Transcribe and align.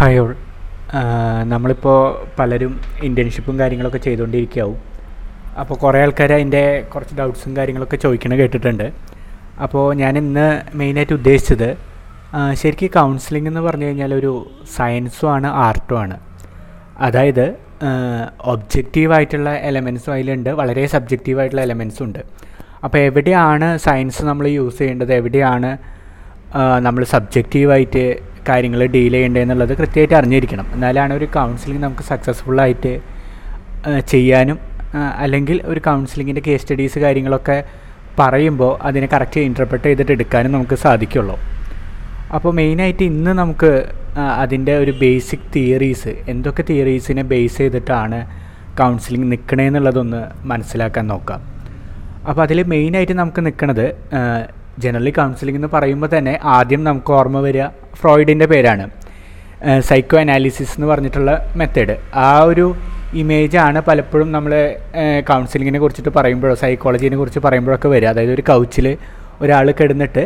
Hi 0.00 0.18
all 0.22 0.32
നമ്മളിപ്പോൾ 1.52 1.96
പലരും 2.38 2.74
ഇന്റേൺഷിപ്പും 3.06 3.54
കാര്യങ്ങളൊക്കെ 3.60 4.00
ചെയ്തുകൊണ്ടിരിക്കുകയാവും 4.04 4.76
അപ്പോൾ 5.60 5.76
കുറേ 5.84 6.00
ആൾക്കാർ 6.02 6.32
അതിന്റെ 6.36 6.60
കുറച്ച് 6.92 7.14
ഡൗട്ട്സും 7.20 7.52
കാര്യങ്ങളൊക്കെ 7.56 7.98
ചോദിക്കണ 8.04 8.36
കേട്ടിട്ടുണ്ട്. 8.40 8.84
അപ്പോൾ 9.64 9.82
ഞാൻ 10.02 10.18
ഇന്ന് 10.22 10.46
മെയിനായിട്ട് 10.80 11.14
ഉദ്ദേശിച്ചത് 11.18 11.70
ശരിക്കും 12.60 12.92
കൗൺസിലിംഗ് 12.98 13.50
എന്ന് 13.52 13.64
പറഞ്ഞു 13.66 13.88
കഴിഞ്ഞാൽ 13.88 14.14
ഒരു 14.20 14.32
സയൻസും 14.76 15.30
ആണ് 15.34 15.50
ആർട്ടും 15.66 15.98
ആണ്. 16.02 16.18
അതായത് 17.08 17.44
ഒബ്ജക്റ്റീവായിട്ടുള്ള 18.54 19.50
എലമെൻസും 19.70 20.14
അതിലുണ്ട് 20.18 20.50
വളരെ 20.62 20.86
സബ്ജക്റ്റീവായിട്ടുള്ള 20.94 21.64
എലമെൻസും 21.68 22.06
ഉണ്ട്. 22.08 22.22
അപ്പോൾ 22.84 22.98
എവിടെയാണ് 23.08 23.70
സയൻസ് 23.88 24.30
നമ്മൾ 24.30 24.48
യൂസ് 24.58 24.78
ചെയ്യേണ്ടത്? 24.82 25.14
എവിടെയാണ് 25.22 25.72
നമ്മൾ 26.86 27.02
സബ്ജക്റ്റീവായിട്ട് 27.16 28.04
കാര്യങ്ങൾ 28.48 28.80
ഡീൽ 28.94 29.12
ചെയ്യേണ്ടത് 29.16 29.42
എന്നുള്ളത് 29.42 29.72
കൃത്യമായിട്ട് 29.80 30.16
അറിഞ്ഞിരിക്കണം. 30.20 30.66
എന്നാലാണ് 30.74 31.12
ഒരു 31.18 31.26
കൗൺസിലിംഗ് 31.36 31.82
നമുക്ക് 31.82 32.04
സക്സസ്ഫുള്ളായിട്ട് 32.10 32.92
ചെയ്യാനും 34.12 34.58
അല്ലെങ്കിൽ 35.24 35.56
ഒരു 35.64 35.80
കൗൺസിലിങ്ങിന്റെ 35.84 36.42
കേസ് 36.46 36.62
സ്റ്റഡീസ് 36.62 36.98
കാര്യങ്ങളൊക്കെ 36.98 37.58
പറയുമ്പോൾ 38.18 38.72
അതിനെ 38.88 39.08
കറക്റ്റ് 39.14 39.40
ഇന്റർപ്രറ്റ് 39.48 39.88
ചെയ്തിട്ട് 39.90 40.12
എടുക്കാനും 40.12 40.52
നമുക്ക് 40.52 40.76
സാധിക്കുള്ളൂ. 40.84 41.36
അപ്പോൾ 42.36 42.52
മെയിനായിട്ട് 42.60 43.04
ഇന്ന് 43.12 43.32
നമുക്ക് 43.42 43.72
അതിന്റെ 44.42 44.74
ഒരു 44.82 44.92
ബേസിക് 45.02 45.46
തിയറീസ് 45.54 46.12
എന്തൊക്കെ 46.32 46.62
തിയറീസിനെ 46.70 47.22
ബേസ് 47.32 47.58
ചെയ്തിട്ടാണ് 47.58 48.18
കൗൺസിലിംഗ് 48.80 49.28
നിൽക്കണേന്നുള്ളതൊന്ന് 49.32 50.22
മനസ്സിലാക്കാൻ 50.50 51.06
നോക്കാം. 51.12 51.40
അപ്പോൾ 52.28 52.42
അതിൽ 52.42 52.58
മെയിനായിട്ട് 52.72 53.12
നമുക്ക് 53.12 53.40
നിൽക്കുന്നത് 53.46 53.86
ജനറലി 54.84 55.12
കൗൺസിലിംഗ് 55.18 55.58
എന്ന് 55.60 55.70
പറയുമ്പോൾ 55.74 56.10
തന്നെ 56.14 56.34
ആദ്യം 56.56 56.82
നമുക്ക് 56.88 57.12
ഓർമ്മ 57.18 57.38
വരിക 57.46 57.66
ഫ്രോയിഡിന്റെ 58.00 58.46
പേരാണ്. 58.52 58.84
സൈക്കോ 59.88 60.16
അനാലിസിസ് 60.22 60.74
എന്ന് 60.76 60.88
പറഞ്ഞിട്ടുള്ള 60.90 61.32
മെത്തേഡ് 61.60 61.94
ആ 62.26 62.30
ഒരു 62.50 62.66
ഇമേജാണ് 63.22 63.80
പലപ്പോഴും 63.88 64.28
നമ്മൾ 64.36 64.52
കൗൺസിലിങ്ങിനെ 65.30 65.78
കുറിച്ചിട്ട് 65.84 66.12
പറയുമ്പോഴോ 66.18 66.54
സൈക്കോളജീനെ 66.62 67.16
കുറിച്ച് 67.20 67.40
പറയുമ്പോഴൊക്കെ 67.46 67.88
വരിക. 67.94 68.08
അതായത് 68.12 68.32
ഒരു 68.36 68.44
കൗച്ചിൽ 68.50 68.86
ഒരാൾ 69.42 69.66
കിടന്നിട്ട് 69.78 70.24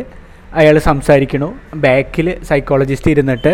അയാൾ 0.61 0.75
സംസാരിക്കണു 0.89 1.47
ബാക്കിൽ 1.85 2.27
സൈക്കോളജിസ്റ്റ് 2.49 3.11
ഇരുന്നിട്ട് 3.13 3.51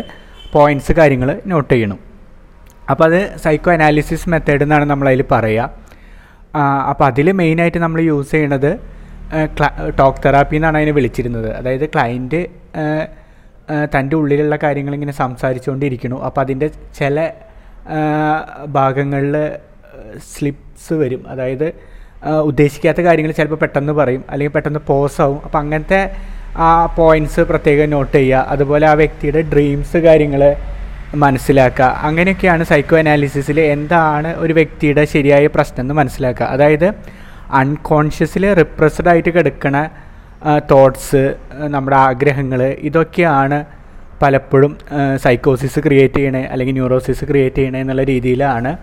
പോയിന്റ്സ് 0.54 0.94
കാര്യങ്ങൾ 1.00 1.30
നോട്ട് 1.52 1.72
ചെയ്യണം. 1.73 2.00
അപ്പോൾ 2.92 3.06
അത് 3.10 3.20
സൈക്കോ 3.44 3.70
അനാലിസിസ് 3.76 4.30
മെത്തേഡ് 4.34 4.64
എന്നാണ് 4.66 4.86
നമ്മളതിൽ 4.92 5.22
പറയുക 5.34 5.70
അപ്പോൾ 6.92 7.06
അതിൽ 7.10 7.28
മെയിനായിട്ട് 7.42 7.80
നമ്മൾ 7.86 8.00
യൂസ് 8.12 8.32
ചെയ്യണത് 8.36 8.72
ടോക്ക് 10.00 10.20
തെറാപ്പി 10.26 10.56
എന്നാണ് 10.56 10.78
അതിനെ 10.78 10.92
വിളിച്ചിരുന്നത്. 10.92 11.50
അതായത് 11.60 11.86
ക്ലയന്റ് 11.90 12.42
തന്റെ 13.94 14.16
ഉള്ളിലുള്ള 14.16 14.56
കാര്യങ്ങൾ 14.64 14.94
ഇങ്ങനെ 14.94 15.12
സംസാരിച്ചുകൊണ്ടിരിക്കണു 15.12 16.18
അപ്പോൾ 16.28 16.42
അതിന്റെ 16.42 16.68
ചില 17.00 17.32
ഭാഗങ്ങളിൽ 18.68 19.36
സ്ലിപ്സ് 20.34 20.94
വരും. 20.94 21.22
അതായത് 21.28 21.68
ഉദ്ദേശിക്കാത്ത 22.50 23.02
കാര്യങ്ങൾ 23.02 23.32
ചിലപ്പോൾ 23.32 23.56
പെട്ടെന്ന് 23.56 23.94
പറയും. 23.94 24.24
അല്ലെങ്കിൽ 24.30 24.54
പെട്ടെന്ന് 24.56 24.82
പോസ് 24.88 25.22
ആവും. 25.22 25.40
അപ്പോൾ 25.46 25.60
അങ്ങനത്തെ 25.60 26.02
ആ 26.58 26.70
പോയിന്റ്സ് 26.98 27.42
പ്രത്യേകം 27.42 27.90
നോട്ട് 27.90 28.16
ചെയ്യുക. 28.18 28.46
അതുപോലെ 28.54 28.88
ആ 28.88 28.94
വ്യക്തിയുടെ 28.94 29.42
ഡ്രീംസ് 29.54 29.98
കാര്യങ്ങൾ 29.98 30.56
മനസ്സിലാക്കുക. 31.16 31.86
അങ്ങനെയൊക്കെയാണ് 32.08 32.64
സൈക്കോ 32.64 32.98
അനാലിസിസിൽ 32.98 33.60
എന്താണ് 33.60 34.30
ഒരു 34.44 34.54
വ്യക്തിയുടെ 34.54 35.06
ശരിയായ 35.06 35.48
പ്രശ്നം 35.48 35.84
എന്ന് 35.84 35.94
മനസ്സിലാക്കുക. 35.94 36.46
അതായത് 36.46 36.88
അൺകോൺഷ്യസിൽ 37.52 38.53
റിപ്രസ്ഡ് 38.53 39.09
ആയിട്ട് 39.09 39.30
കിടക്കുന്ന 39.30 39.89
തോട്ട്സ് 40.72 41.36
നമ്മുടെ 41.53 41.95
ആഗ്രഹങ്ങൾ 41.95 42.61
ഇതൊക്കെയാണ് 42.64 43.66
പലപ്പോഴും 44.22 44.78
സൈക്കോസിസ് 45.16 45.80
ക്രിയേറ്റ് 45.80 46.16
ചെയ്യണേ 46.16 46.44
അല്ലെങ്കിൽ 46.45 46.73
ന്യൂറോസിസ് 46.73 47.25
ക്രിയേറ്റ് 47.25 47.55
ചെയ്യണേ 47.55 47.81
എന്നുള്ള 47.81 48.03
രീതിയിലാണ് 48.03 48.77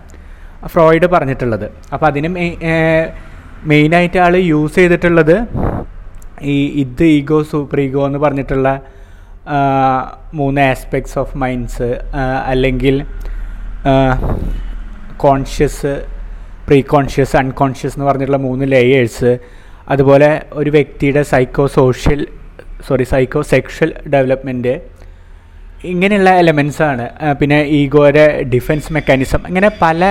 ഫ്രോയിഡ് 0.65 1.05
പറഞ്ഞിട്ടുള്ളത്. 1.05 1.71
അപ്പോൾ 1.93 2.05
അതിന് 2.05 2.29
മെയിനായിട്ട് 3.63 4.17
ആൾ 4.17 4.35
യൂസ് 4.35 4.75
ചെയ്തിട്ടുള്ളത് 4.75 5.47
ഈ 6.41 6.55
ഇത് 6.83 7.03
ഈഗോ 7.03 7.43
സൂപ്പർ 7.43 7.79
ഈഗോ 7.79 8.05
എന്ന് 8.05 8.19
പറഞ്ഞിട്ടുള്ള 8.19 8.81
മൂന്ന് 10.33 10.61
ആസ്പെക്ട്സ് 10.61 11.19
ഓഫ് 11.19 11.37
മൈൻഡ്സ് 11.37 11.99
അല്ലെങ്കിൽ 12.45 13.05
കോൺഷ്യസ് 15.17 16.05
പ്രീ 16.67 16.79
കോൺഷ്യസ് 16.93 17.35
അൺകോൺഷ്യസ് 17.41 17.93
എന്ന് 17.95 18.07
പറഞ്ഞിട്ടുള്ള 18.09 18.39
മൂന്ന് 18.47 18.65
ലേയേഴ്സ് 18.73 19.31
അതുപോലെ 19.93 20.29
ഒരു 20.59 20.69
വ്യക്തിയുടെ 20.75 21.21
psycho 21.31 21.65
social 21.79 22.21
sorry 22.87 23.05
psycho 23.11 23.41
sexual 23.51 23.89
development 24.13 24.73
ഇങ്ങനെയുള്ള 25.91 26.29
എലമെൻസ് 26.41 26.81
ആണ്. 26.89 27.05
പിന്നെ 27.39 27.59
ഈഗോയുടെ 27.77 28.25
ഡിഫൻസ് 28.53 28.91
മെക്കാനിസം 28.95 29.41
അങ്ങനെ 29.49 29.69
പല 29.81 30.01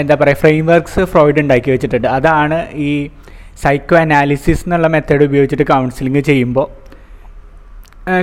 എന്താ 0.00 0.14
പറയുക 0.20 0.40
ഫ്രെയിം 0.42 0.64
വർക്ക്സ് 0.72 1.02
ഫ്രോയിഡ് 1.12 1.40
ഉണ്ടാക്കി 1.44 1.70
വെച്ചിട്ടുണ്ട്. 1.74 2.08
അതാണ് 2.18 2.58
ഈ 2.88 2.90
സൈക്കോ 3.62 3.96
അനാലിസിസ് 4.02 4.64
എന്നുള്ള 4.66 4.88
മെത്തേഡ് 4.94 5.24
ഉപയോഗിച്ചിട്ട് 5.30 5.66
കൗൺസിലിംഗ് 5.72 6.22
ചെയ്യുമ്പോൾ 6.30 6.66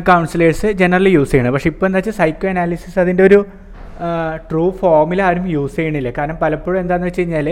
കൗൺസിലേഴ്സ് 0.10 0.68
ജനറലി 0.82 1.12
യൂസ് 1.18 1.32
ചെയ്യണം 1.32 1.54
പക്ഷേ 1.56 1.70
ഇപ്പോൾ 1.74 1.88
എന്താ 1.88 2.00
വെച്ചാൽ 2.00 2.16
സൈക്കോ 2.22 2.48
അനാലിസിസ് 2.54 2.98
അതിന്റെ 3.04 3.24
ഒരു 3.30 3.40
ട്രൂ 4.50 4.66
ഫോമിൽ 4.80 5.22
ആരും 5.22 5.46
യൂസ് 5.56 5.76
ചെയ്യണില്ല 5.76 6.10
കാരണം 6.18 6.38
പലപ്പോഴും 6.42 6.80
എന്താണെന്ന് 6.80 7.10
വെച്ച് 7.10 7.22
കഴിഞ്ഞാൽ 7.22 7.48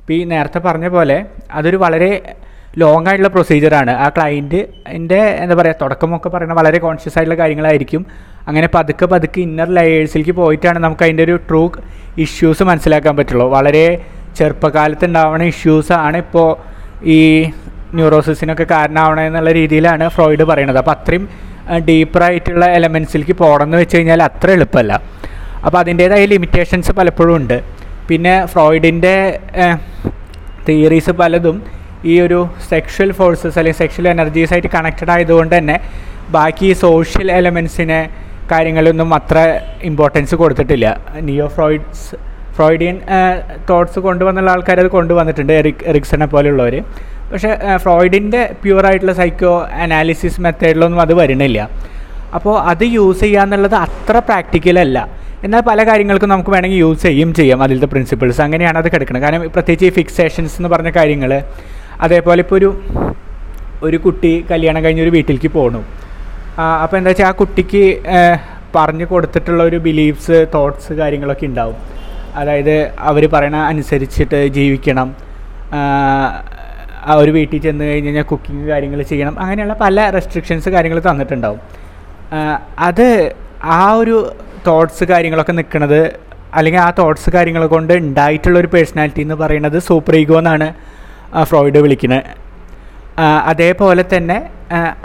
ഇപ്പോൾ 0.00 0.12
ഈ 0.12 0.24
നേരത്തെ 0.32 0.58
പറഞ്ഞ 0.58 0.88
പോലെ 0.96 1.16
അതൊരു 1.58 1.76
വളരെ 1.76 2.10
ലോങ് 2.80 3.06
ആയിട്ടുള്ള 3.08 3.30
പ്രൊസീജിയറാണ് 3.34 3.92
ആ 4.04 4.06
ക്ലയന്റിന്റെ 4.16 5.20
എന്താ 5.42 5.54
പറയുക 5.60 5.76
തുടക്കമൊക്കെ 5.82 6.28
പറയുന്ന 6.28 6.54
വളരെ 6.54 6.78
കോൺഷ്യസ് 6.78 7.16
ആയിട്ടുള്ള 7.18 7.38
കാര്യങ്ങളായിരിക്കും. 7.42 8.02
അങ്ങനെ 8.48 8.68
പതുക്കെ 8.74 9.06
പതുക്കെ 9.12 9.40
ഇന്നർ 9.40 9.68
ലെയേഴ്സിലേക്ക് 9.78 10.34
പോയിട്ടാണ് 10.40 10.78
നമുക്ക് 10.78 11.04
അതിന്റെ 11.06 11.24
ഒരു 11.28 11.36
ട്രൂ 11.48 11.62
ഇഷ്യൂസ് 12.24 12.62
മനസ്സിലാക്കാൻ 12.62 13.16
പറ്റുള്ളൂ. 13.16 13.46
വളരെ 13.56 13.86
ചെറുപ്പകാലത്ത് 14.38 15.06
ഉണ്ടാവുന്ന 15.06 15.92
ആണ് 16.08 16.16
ഇപ്പോൾ 16.24 16.48
ഈ 17.16 17.20
ന്യൂറോസിസിനൊക്കെ 17.98 18.66
കാരണമാവണമെന്നുള്ള 18.74 19.50
രീതിയിലാണ് 19.52 20.04
ഫ്രോയിഡ് 20.08 20.44
പറയുന്നത്. 20.50 20.78
അപ്പോൾ 20.82 20.94
അത്രയും 20.96 21.28
ഡീപ്പറായിട്ടുള്ള 21.88 22.64
എലമെൻസിലേക്ക് 22.78 23.36
പോകണമെന്ന് 23.42 23.78
വെച്ച് 23.82 23.96
കഴിഞ്ഞാൽ 23.96 24.20
അത്ര 24.22 24.50
എളുപ്പമല്ല. 24.50 24.92
അപ്പോൾ 25.66 25.78
അതിന്റേതായ 25.82 26.24
ലിമിറ്റേഷൻസ് 26.32 26.92
പലപ്പോഴും 26.98 27.34
ഉണ്ട്. 27.40 27.56
പിന്നെ 28.08 28.34
ഫ്രോയിഡിന്റെ 28.52 29.14
തിയറീസ് 30.68 31.12
പലതും 31.20 31.56
ഈ 32.12 32.14
ഒരു 32.26 32.38
സെക്ഷൽ 32.70 33.10
ഫോഴ്സസ് 33.18 33.56
അല്ലെങ്കിൽ 33.60 33.80
സെക്ഷൽ 33.82 34.06
എനർജീസായിട്ട് 34.14 34.70
കണക്റ്റഡ് 34.76 35.12
ആയതുകൊണ്ട് 35.14 35.54
തന്നെ 35.58 35.76
ബാക്കി 36.36 36.68
സോഷ്യൽ 36.84 37.28
എലമെൻസിനെ 37.38 38.00
കാര്യങ്ങളൊന്നും 38.52 39.10
അത്ര 39.18 39.38
ഇമ്പോർട്ടൻസ് 39.90 40.34
കൊടുത്തിട്ടില്ല. 40.42 40.86
നിയോ 41.28 41.46
ഫ്രോയിഡ്സ് 41.56 42.06
ഫ്രോയിഡിയൻ 42.56 42.96
തോട്ട്സ് 43.70 44.00
കൊണ്ടുവന്നുള്ള 44.06 44.50
ആൾക്കാർ 44.54 44.78
അത് 44.82 44.90
കൊണ്ടുവന്നിട്ടുണ്ട് 44.96 45.52
എറിക് 45.60 45.82
എറിക്സണെ 45.90 46.26
പോലെയുള്ളവർ 46.34 46.74
പക്ഷേ 47.30 47.50
ഫ്രോയിഡിന്റെ 47.84 48.40
പ്യുവറായിട്ടുള്ള 48.62 49.14
സൈക്കോ 49.20 49.52
അനാലിസിസ് 49.84 50.40
മെത്തേഡിലൊന്നും 50.44 51.00
അത് 51.04 51.14
വരുന്നില്ല. 51.20 51.60
അപ്പോൾ 52.36 52.54
അത് 52.70 52.84
യൂസ് 52.96 53.20
ചെയ്യുക 53.24 53.46
എന്നുള്ളത് 53.46 53.76
അത്ര 53.86 54.16
പ്രാക്ടിക്കൽ 54.28 54.78
അല്ല. 54.84 54.98
എന്നാൽ 55.44 55.62
പല 55.68 55.80
കാര്യങ്ങൾക്കും 55.88 56.30
നമുക്ക് 56.34 56.50
വേണമെങ്കിൽ 56.54 56.80
യൂസ് 56.84 57.02
ചെയ്യും 57.08 57.30
ചെയ്യാം 57.38 57.60
അതിലത്തെ 57.64 57.88
പ്രിൻസിപ്പിൾസ് 57.92 58.40
അങ്ങനെയാണ് 58.44 58.78
അത് 58.82 58.88
കിടക്കുന്നത്. 58.94 59.24
കാരണം 59.24 59.42
പ്രത്യേകിച്ച് 59.56 59.86
ഈ 59.90 59.92
ഫിക്സേഷൻസ് 59.98 60.56
എന്ന് 60.58 60.70
പറഞ്ഞ 60.74 60.90
കാര്യങ്ങൾ 60.98 61.32
അതേപോലെ 62.06 62.40
ഇപ്പോൾ 62.44 62.56
ഒരു 62.60 62.70
ഒരു 63.86 63.96
കുട്ടി 64.04 64.32
കല്യാണം 64.50 64.80
കഴിഞ്ഞ് 64.84 65.02
ഒരു 65.06 65.12
വീട്ടിലേക്ക് 65.16 65.50
പോകണു 65.56 65.80
അപ്പോൾ 66.82 66.96
എന്താ 66.98 67.10
വെച്ചാൽ 67.10 67.28
ആ 67.30 67.32
കുട്ടിക്ക് 67.40 67.84
പറഞ്ഞു 68.76 69.06
കൊടുത്തിട്ടുള്ള 69.10 69.62
ഒരു 69.70 69.78
ബിലീഫ്സ് 69.86 70.38
തോട്ട്സ് 70.54 70.92
കാര്യങ്ങളൊക്കെ 71.00 71.46
ഉണ്ടാവും. 71.46 71.76
അതായത് 72.40 72.74
അവർ 73.10 73.22
പറയണ 73.34 73.56
അനുസരിച്ചിട്ട് 73.72 74.40
ജീവിക്കണം. 74.56 75.08
ആ 77.08 77.14
ഒരു 77.22 77.30
വീട്ടിൽ 77.36 77.60
ചെന്ന് 77.66 77.84
കഴിഞ്ഞ് 77.84 78.08
കഴിഞ്ഞാൽ 78.08 78.26
കുക്കിംഗ് 78.32 78.66
കാര്യങ്ങൾ 78.70 79.00
ചെയ്യണം. 79.02 79.34
അങ്ങനെയുള്ള 79.42 79.74
പല 79.84 80.10
റെസ്ട്രിക്ഷൻസ് 80.16 80.68
കാര്യങ്ങൾ 80.68 81.00
തന്നിട്ടുണ്ടാവും. 81.08 81.60
അത് 82.88 83.06
ആ 83.78 83.82
ഒരു 84.00 84.16
തോട്ട്സ് 84.66 85.04
കാര്യങ്ങളൊക്കെ 85.04 85.52
നിൽക്കുന്നത് 85.52 86.00
അല്ലെങ്കിൽ 86.54 86.80
ആ 86.80 86.90
തോട്ട്സ് 86.98 87.30
കാര്യങ്ങൾ 87.30 87.62
കൊണ്ട് 87.66 87.92
ഉണ്ടായിട്ടുള്ള 88.02 88.58
ഒരു 88.58 88.70
പേഴ്സണാലിറ്റി 88.74 89.22
എന്ന് 89.22 89.36
പറയുന്നത് 89.42 89.78
സൂപ്പർ 89.88 90.14
ഈഗോ 90.16 90.36
എന്നാണ് 90.38 90.68
ഫ്രോയിഡ് 91.42 91.80
വിളിക്കുന്നത് 91.84 92.22
അതേപോലെ 93.50 94.04
തന്നെ 94.14 94.36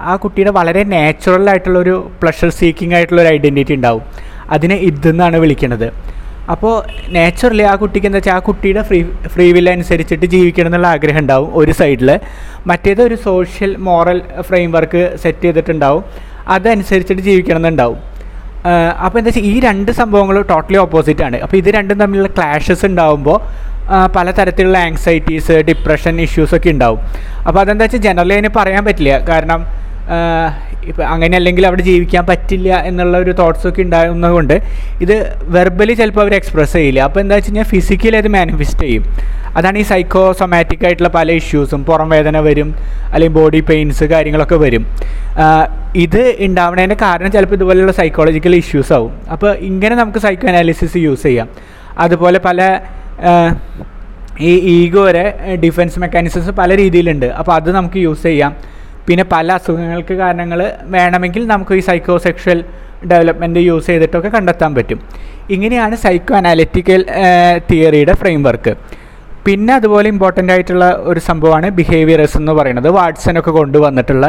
ആ, 0.04 0.14
കുട്ടിയുടെ 0.22 0.52
വളരെ 0.58 0.82
നാച്ചുറൽ 0.94 1.48
ആയിട്ടുള്ളൊരു 1.52 1.96
പ്ലഷർ 2.22 2.50
സീക്കിംഗ് 2.60 2.96
ആയിട്ടുള്ള 2.98 3.22
ഒരു 3.22 3.30
ഐഡന്റിറ്റി 3.30 3.74
ഉണ്ടാവും. 3.78 4.04
അതിനെ 4.50 4.76
ഇതെന്നാണ് 4.88 5.38
വിളിക്കുന്നത് 5.44 5.86
അപ്പോൾ 6.54 6.74
നാച്ചുറലി 7.16 7.66
ആ 7.72 7.76
കുട്ടിക്ക് 7.76 8.08
എന്താ 8.10 8.20
വെച്ചാൽ 8.20 8.36
ആ 8.36 8.46
കുട്ടിയുടെ 8.48 8.82
ഫ്രീ 8.88 9.00
ഫ്രീ 9.34 9.46
വില്ല 9.56 9.70
അനുസരിച്ചിട്ട് 9.76 10.28
ജീവിക്കണം 10.34 10.70
എന്നുള്ള 10.70 10.88
ആഗ്രഹം 10.96 11.22
ഉണ്ടാവും 11.24 11.50
ഒരു 11.54 11.74
സൈഡിൽ 11.82 12.10
മറ്റേത് 12.68 13.02
ഒരു 13.08 13.18
social 13.28 13.74
moral 13.88 14.20
frame 14.48 14.72
work 14.72 15.04
set 15.24 15.46
ചെയ്തിട്ടുണ്ടാവും. 15.46 16.04
അതനുസരിച്ചിട്ട് 16.48 17.24
ജീവിക്കണം 17.30 17.62
എന്നുണ്ടാവും. 17.62 18.00
അപ്പോൾ 19.06 19.18
എന്താ 19.20 19.30
വെച്ചാൽ 19.30 19.46
ഈ 19.52 19.54
രണ്ട് 19.68 19.92
സംഭവങ്ങളും 20.00 20.44
ടോട്ടലി 20.54 20.80
ഓപ്പോസിറ്റ് 20.86 21.24
ആണ്. 21.28 21.38
അപ്പോൾ 21.46 21.58
ഇത് 21.62 21.70
രണ്ടും 21.78 21.98
തമ്മിലുള്ള 22.02 22.30
ക്ലാഷസ് 22.38 22.86
ഉണ്ടാകുമ്പോൾ 22.90 23.38
പലതരത്തിലുള്ള 24.16 24.78
ആങ്സൈറ്റീസ് 24.88 25.56
ഡിപ്രഷൻ 25.70 26.16
ഇഷ്യൂസ് 26.26 26.54
ഒക്കെ 26.58 26.70
ഉണ്ടാവും. 26.76 27.00
അപ്പോൾ 27.48 27.60
അതെന്താ 27.64 27.86
വെച്ചാൽ 27.86 28.02
ജനറലി 28.08 28.34
അതിന് 28.38 28.52
പറയാൻ 28.60 28.84
പറ്റില്ല. 28.88 29.14
കാരണം 29.32 29.62
ഇപ്പം 30.90 31.04
അങ്ങനെ 31.14 31.36
അല്ലെങ്കിൽ 31.40 31.64
അവിടെ 31.68 31.84
ജീവിക്കാൻ 31.88 32.24
പറ്റില്ല 32.30 32.70
എന്നുള്ള 32.90 33.16
ഒരു 33.24 33.34
തോട്ട്സൊക്കെ 33.40 33.82
ഉണ്ടാകുന്നതുകൊണ്ട് 33.88 34.56
ഇത് 35.04 35.16
വെർബലി 35.56 35.94
ചിലപ്പോൾ 36.00 36.24
അവർ 36.26 36.34
എക്സ്പ്രസ് 36.38 36.74
ചെയ്യില്ല. 36.78 37.02
അപ്പോൾ 37.08 37.20
എന്താ 37.24 37.36
വെച്ച് 37.36 37.50
കഴിഞ്ഞാൽ 37.50 37.68
ഫിസിക്കലി 37.74 38.18
അത് 38.22 38.30
മാനിഫെസ്റ്റ് 38.38 38.84
ചെയ്യും. 38.86 39.04
അതാണ് 39.58 39.78
ഈ 39.82 39.86
സൈക്കോ 39.92 40.24
സൊമാറ്റിക് 40.40 40.84
ആയിട്ടുള്ള 40.88 41.12
പല 41.18 41.32
ഇഷ്യൂസും 41.42 41.82
പുറം 41.90 42.10
വേദന 42.16 42.40
വരും 42.48 42.70
അല്ലെങ്കിൽ 43.14 43.36
ബോഡി 43.40 43.60
പെയിൻസ് 43.70 44.06
കാര്യങ്ങളൊക്കെ 44.14 44.58
വരും. 44.66 44.84
ഇത് 46.06 46.22
ഉണ്ടാവുന്നതിന്റെ 46.48 46.98
കാരണം 47.06 47.32
ചിലപ്പോൾ 47.36 47.58
ഇതുപോലെയുള്ള 47.60 47.94
സൈക്കോളജിക്കൽ 48.02 48.56
ഇഷ്യൂസ് 48.64 48.94
ആവും. 48.98 49.14
അപ്പോൾ 49.36 49.52
ഇങ്ങനെ 49.70 49.96
നമുക്ക് 50.02 50.20
സൈക്കോ 50.26 50.48
അനാലിസിസ് 50.54 50.98
യൂസ് 51.06 51.24
ചെയ്യാം. 51.30 51.50
അതുപോലെ 52.06 52.42
പല 52.50 52.60
ഈ 54.50 54.52
ഈഗോ 54.74 55.02
വരെ 55.08 55.26
ഡിഫൻസ് 55.64 56.00
മെക്കാനിസംസ് 56.04 56.52
പല 56.60 56.76
രീതിയിലുണ്ട്. 56.84 57.26
അപ്പോൾ 57.40 57.54
അത് 57.60 57.70
നമുക്ക് 57.80 57.98
യൂസ് 58.08 58.24
ചെയ്യാം. 58.30 58.52
പിന്നെ 59.08 59.24
പല 59.34 59.48
അസുഖങ്ങൾക്ക് 59.60 60.16
കാരണങ്ങൾ 60.24 60.60
വേണമെങ്കിൽ 60.96 61.44
നമുക്ക് 61.54 61.74
ഈ 61.80 61.84
സൈക്കോ 61.90 62.16
സെക്ഷൽ 62.26 62.60
ഡെവലപ്മെന്റ് 63.12 63.62
യൂസ് 63.68 63.88
ചെയ്തിട്ടൊക്കെ 63.92 64.30
കണ്ടെത്താൻ 64.38 64.72
പറ്റും. 64.78 65.00
ഇങ്ങനെയാണ് 65.54 65.96
സൈക്കോ 66.06 66.34
അനാലിറ്റിക്കൽ 66.40 67.02
തിയറിയുടെ 67.70 68.14
ഫ്രെയിം 68.22 68.42
വർക്ക് 68.48 68.74
പിന്നെ 69.46 69.72
അതുപോലെ 69.80 70.08
ഇമ്പോർട്ടന്റ് 70.14 70.52
ആയിട്ടുള്ള 70.56 70.86
ഒരു 71.12 71.22
സംഭവമാണ് 71.30 71.68
ബിഹേവിയറസ് 71.78 72.38
എന്ന് 72.42 72.54
പറയുന്നത്. 72.60 72.90
വാട്സനൊക്കെ 72.98 73.52
കൊണ്ടുവന്നിട്ടുള്ള 73.60 74.26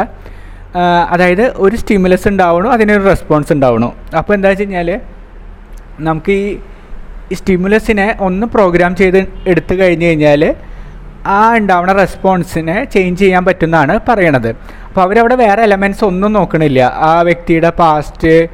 അതായത് 1.14 1.44
ഒരു 1.64 1.76
സ്റ്റിമുലസ് 1.80 2.26
ഉണ്ടാവണോ 2.30 2.69
അതിനൊരു 2.76 3.02
റെസ്പോൺസ് 3.12 3.50
ഉണ്ടാവണോ 3.56 3.88
അപ്പോൾ 4.19 4.34
എന്താ 4.36 4.50
വെച്ച് 4.52 4.64
കഴിഞ്ഞാൽ 4.64 4.88
നമുക്ക് 6.08 6.36
ഈ 7.32 7.36
സ്റ്റിമുലസിനെ 7.40 8.06
ഒന്ന് 8.26 8.46
പ്രോഗ്രാം 8.54 8.92
ചെയ്ത് 9.00 9.19
എടുത്തു 9.50 9.74
കഴിഞ്ഞ് 9.80 10.06
കഴിഞ്ഞാൽ 10.08 10.42
ആ 11.26 11.56
ഉണ്ടാവുന്ന 11.56 11.92
റെസ്പോൺസിനെ 11.92 12.84
ചേഞ്ച് 12.84 13.20
ചെയ്യാൻ 13.20 13.44
പറ്റുന്നതാണ് 13.44 14.00
പറയണത്. 14.08 14.48
അപ്പോൾ 14.88 15.00
അവരവിടെ 15.00 15.34
വേറെ 15.34 15.62
എലമെന്റ്സ് 15.62 16.04
ഒന്നും 16.04 16.32
നോക്കണില്ല. 16.32 16.80
ആ 16.80 17.20
വ്യക്തിയുടെ 17.20 17.70
പാസ്റ്റ് 17.70 18.48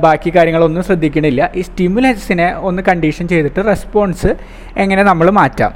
ബാക്കി 0.00 0.30
കാര്യങ്ങളൊന്നും 0.36 0.82
ശ്രദ്ധിക്കണില്ല. 0.84 1.50
ഈ 1.54 1.60
സ്റ്റിമുലൻസിനെ 1.60 2.54
ഒന്ന് 2.54 2.82
കണ്ടീഷൻ 2.82 3.28
ചെയ്തിട്ട് 3.28 3.60
റെസ്പോൺസ് 3.66 4.34
എങ്ങനെ 4.76 5.02
നമ്മൾ 5.02 5.30
മാറ്റാം. 5.30 5.72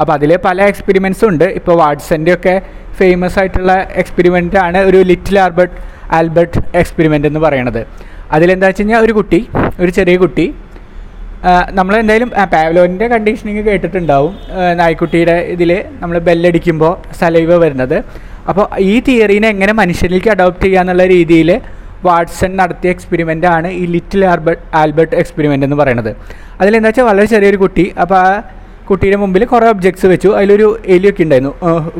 അപ്പോൾ 0.00 0.12
അതിൽ 0.12 0.36
പല 0.44 0.62
എക്സ്പെരിമെന്റ്സും 0.62 1.28
ഉണ്ട്. 1.28 1.44
ഇപ്പോൾ 1.44 1.76
വാട്സന്റെ 1.76 2.34
ഒക്കെ 2.34 2.62
ഫേമസ് 2.96 3.38
ആയിട്ടുള്ള 3.38 3.72
എക്സ്പെരിമെന്റ് 3.74 4.56
ആണ് 4.56 4.78
ഒരു 4.78 4.96
ലിറ്റിൽ 4.96 5.38
ആൽബർട്ട് 5.38 5.74
ആൽബർട്ട് 6.12 6.58
എക്സ്പെരിമെന്റ് 6.74 7.28
എന്ന് 7.28 7.40
പറയണത്. 7.40 7.86
അതിലെന്താ 8.32 8.66
വെച്ച് 8.66 8.82
കഴിഞ്ഞാൽ 8.82 8.98
ഒരു 8.98 9.12
കുട്ടി 9.12 9.48
ഒരു 9.80 9.90
ചെറിയ 9.90 10.16
കുട്ടി 10.16 10.54
നമ്മൾ 11.78 11.94
എന്തായാലും 12.02 12.30
പാവലോന്റെ 12.52 13.06
കണ്ടീഷനിങ് 13.12 13.62
കേട്ടിട്ടുണ്ടാവും. 13.68 14.34
നായ്ക്കുട്ടിയുടെ 14.80 15.36
ഇതിൽ 15.54 15.70
നമ്മൾ 16.02 16.16
ബെല്ലടിക്കുമ്പോൾ 16.28 16.92
സലൈവ 17.20 17.56
വരുന്നത്. 17.64 17.96
അപ്പോൾ 18.50 18.66
ഈ 18.92 18.94
തിയറീനെ 19.06 19.48
എങ്ങനെ 19.54 19.72
മനുഷ്യരിലേക്ക് 19.80 20.30
അഡോപ്റ്റ് 20.34 20.64
ചെയ്യുക 20.66 20.82
എന്നുള്ള 20.84 21.04
രീതിയിൽ 21.14 21.50
വാട്സൺ 22.06 22.50
നടത്തിയ 22.60 22.94
എക്സ്പെരിമെന്റ് 22.94 23.46
ആണ് 23.56 23.68
ഈ 23.80 23.84
ലിറ്റിൽ 23.94 24.22
ആൽബർട്ട് 24.32 24.62
ആൽബർട്ട് 24.80 25.14
എക്സ്പെരിമെന്റ് 25.22 25.66
എന്ന് 25.68 25.78
പറയുന്നത്. 25.82 26.10
അതിലെന്താ 26.60 26.88
വെച്ചാൽ 26.90 27.06
വളരെ 27.10 27.26
ചെറിയൊരു 27.34 27.58
കുട്ടി. 27.64 27.84
അപ്പോൾ 28.02 28.18
ആ 28.22 28.28
കുട്ടിയുടെ 28.88 29.18
മുമ്പിൽ 29.22 29.42
കുറേ 29.52 29.66
ഒബ്ജക്ട്സ് 29.74 30.06
വെച്ചു. 30.12 30.30
അതിലൊരു 30.38 30.66
എലിയൊക്കെ 30.96 31.22
ഉണ്ടായിരുന്നു. 31.26 31.52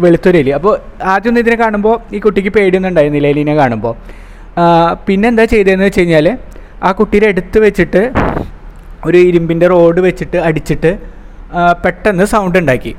വെളുത്തൊരു 0.05 0.39
എലി. 0.43 0.53
അപ്പോൾ 0.59 0.75
ആദ്യമൊന്നും 1.13 1.43
ഇതിനെ 1.45 1.57
കാണുമ്പോൾ 1.65 1.97
ഈ 2.17 2.21
കുട്ടിക്ക് 2.27 2.53
പേടിയൊന്നും 2.57 2.91
ഉണ്ടായിരുന്നില്ല 2.93 3.29
എലിനെ 3.35 3.55
കാണുമ്പോൾ 3.61 3.95
പിന്നെ 5.07 5.27
എന്താ 5.33 5.45
ചെയ്തതെന്ന് 5.53 5.87
വെച്ച് 5.89 6.03
കഴിഞ്ഞാൽ 6.03 6.27
ആ 6.87 6.91
കുട്ടീനെ 6.99 7.27
എടുത്ത് 7.33 7.59
വെച്ചിട്ട് 7.65 8.03
ഒരു 9.09 9.19
ഇരുമ്പിന്റെ 9.29 9.67
റോഡ് 9.75 10.01
വെച്ചിട്ട് 10.07 10.39
അടിച്ചിട്ട് 10.49 10.91
പെട്ടെന്ന് 11.85 12.25
സൗണ്ട് 12.35 12.57
ഉണ്ടാക്കി. 12.63 12.93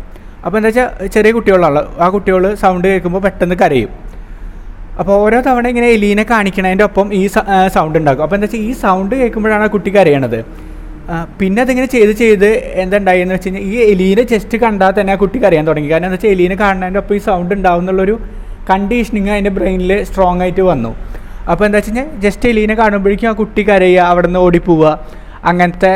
അപ്പോൾ 0.45 0.57
എന്താ 0.59 0.69
വെച്ചാൽ 0.69 1.07
ചെറിയ 1.15 1.31
കുട്ടികളാണ് 1.37 1.81
ആ 2.03 2.07
കുട്ടികൾ 2.15 2.43
സൗണ്ട് 2.63 2.85
കേൾക്കുമ്പോൾ 2.91 3.21
പെട്ടെന്ന് 3.27 3.55
കരയും. 3.61 3.91
അപ്പോൾ 5.01 5.15
ഓരോ 5.23 5.39
തവണ 5.47 5.65
ഇങ്ങനെ 5.73 5.87
എലീനെ 5.95 6.23
കാണിക്കണതിന്റെ 6.31 6.85
ഒപ്പം 6.89 7.07
ഈ 7.19 7.23
സൗണ്ട് 7.75 7.97
ഉണ്ടാക്കും. 8.01 8.23
അപ്പോൾ 8.25 8.37
എന്താ 8.37 8.47
വെച്ചാൽ 8.47 8.63
ഈ 8.69 8.71
സൗണ്ട് 8.83 9.13
കേൾക്കുമ്പോഴാണ് 9.21 9.65
ആ 9.67 9.69
കുട്ടി 9.75 9.91
കരയണത്. 9.97 10.39
പിന്നെ 11.39 11.59
അതിങ്ങനെ 11.63 11.87
ചെയ്ത് 11.95 12.13
ചെയ്ത് 12.21 12.47
എന്തുണ്ടായെന്ന് 12.83 13.33
വെച്ച് 13.35 13.49
കഴിഞ്ഞാൽ 13.49 13.65
ഈ 13.71 13.75
എലീനെ 13.93 14.23
ജസ്റ്റ് 14.31 14.57
കണ്ടാൽ 14.63 14.93
തന്നെ 14.99 15.11
ആ 15.15 15.17
കുട്ടി 15.23 15.39
കരയാൻ 15.43 15.65
തുടങ്ങി. 15.69 15.89
കാരണം 15.91 16.07
എന്താ 16.07 16.17
വെച്ചാൽ 16.17 16.31
എലീനെ 16.35 16.55
കാണുന്നതിന്റെ 16.63 16.99
ഒപ്പം 17.03 17.15
ഈ 17.19 17.21
സൗണ്ട് 17.27 17.53
ഉണ്ടാവും 17.57 17.83
എന്നുള്ളൊരു 17.83 18.15
കണ്ടീഷനിങ് 18.69 19.31
അതിന്റെ 19.33 19.51
ബ്രെയിനിൽ 19.57 19.91
സ്ട്രോങ് 20.09 20.41
ആയിട്ട് 20.45 20.63
വന്നു. 20.71 20.91
അപ്പോൾ 21.51 21.65
എന്താ 21.67 21.77
വെച്ച് 21.79 21.91
കഴിഞ്ഞാൽ 21.91 22.07
ജസ്റ്റ് 22.25 22.45
എലീനെ 22.53 22.75
കാണുമ്പോഴേക്കും 22.81 23.29
ആ 23.31 23.33
കുട്ടി 23.41 23.63
കരയുക 23.69 24.07
അവിടെ 24.13 24.27
നിന്ന് 24.29 24.41
ഓടിപ്പോവുക. 24.45 24.87
അങ്ങനത്തെ 25.49 25.93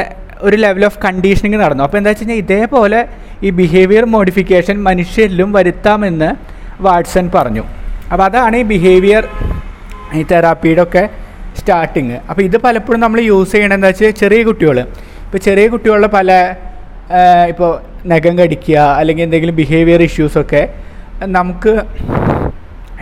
ഒരു 0.47 0.57
ലെവൽ 0.63 0.83
ഓഫ് 0.89 0.99
കണ്ടീഷനിങ് 1.05 1.59
നടന്നു. 1.63 1.83
അപ്പോൾ 1.85 1.97
എന്താ 1.99 2.09
വെച്ച് 2.11 2.23
കഴിഞ്ഞാൽ 2.23 2.39
ഇതേപോലെ 2.45 2.99
ഈ 3.45 3.49
ബിഹേവിയർ 3.59 4.03
മോഡിഫിക്കേഷൻ 4.15 4.75
മനുഷ്യരിലും 4.89 5.49
വരുത്താമെന്ന് 5.57 6.29
വാട്സൺ 6.87 7.25
പറഞ്ഞു. 7.35 7.63
അപ്പോൾ 8.11 8.25
അതാണ് 8.29 8.57
ഈ 8.61 8.65
ബിഹേവിയർ 8.73 9.23
ഈ 10.19 10.21
തെറാപ്പിയുടെ 10.31 10.81
ഒക്കെ 10.87 11.03
സ്റ്റാർട്ടിങ് 11.59 12.17
അപ്പോൾ 12.29 12.43
ഇത് 12.47 12.57
പലപ്പോഴും 12.65 12.99
നമ്മൾ 13.05 13.19
യൂസ് 13.31 13.51
ചെയ്യണമെന്ന് 13.55 13.89
വെച്ചാൽ 13.91 14.13
ചെറിയ 14.21 14.41
കുട്ടികൾ 14.49 14.77
ഇപ്പോൾ 15.25 15.39
ചെറിയ 15.47 15.65
കുട്ടികളുടെ 15.73 16.09
പല 16.17 16.29
ഇപ്പോൾ 17.51 17.71
നഖം 18.11 18.33
കടിക്കുക 18.39 18.77
അല്ലെങ്കിൽ 18.99 19.23
എന്തെങ്കിലും 19.27 19.55
ബിഹേവിയർ 19.61 20.01
ഇഷ്യൂസൊക്കെ 20.07 20.61
നമുക്ക് 21.37 21.73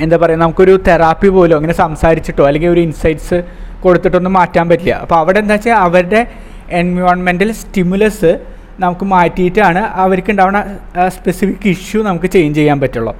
എന്താ 0.03 0.17
പറയുക 0.21 0.39
നമുക്കൊരു 0.43 0.73
തെറാപ്പി 0.87 1.29
പോലും 1.35 1.55
അങ്ങനെ 1.59 1.75
സംസാരിച്ചിട്ടോ 1.83 2.43
അല്ലെങ്കിൽ 2.49 2.69
ഒരു 2.75 2.81
ഇൻസൈറ്റ്സ് 2.87 3.37
കൊടുത്തിട്ടൊന്നും 3.83 4.33
മാറ്റാൻ 4.39 4.65
പറ്റില്ല. 4.71 4.95
അപ്പോൾ 5.05 5.17
അവിടെ 5.23 5.39
എന്താ 5.43 5.55
വെച്ചാൽ 5.57 5.75
അവരുടെ 5.87 6.21
എൻവയോൺമെന്റൽ 6.81 7.51
സ്റ്റിമുലസ് 7.61 8.31
നമുക്ക് 8.83 9.05
മാറ്റിയിട്ടാണ് 9.11 9.81
അവർക്ക് 10.05 10.31
ഉണ്ടാവുന്ന 10.33 10.61
സ്പെസിഫിക് 11.17 11.67
ഇഷ്യൂ 11.75 11.99
നമുക്ക് 12.07 12.27
ചേഞ്ച് 12.33 12.57
ചെയ്യാൻ 12.59 12.79
പറ്റുള്ളൂ. 12.83 13.13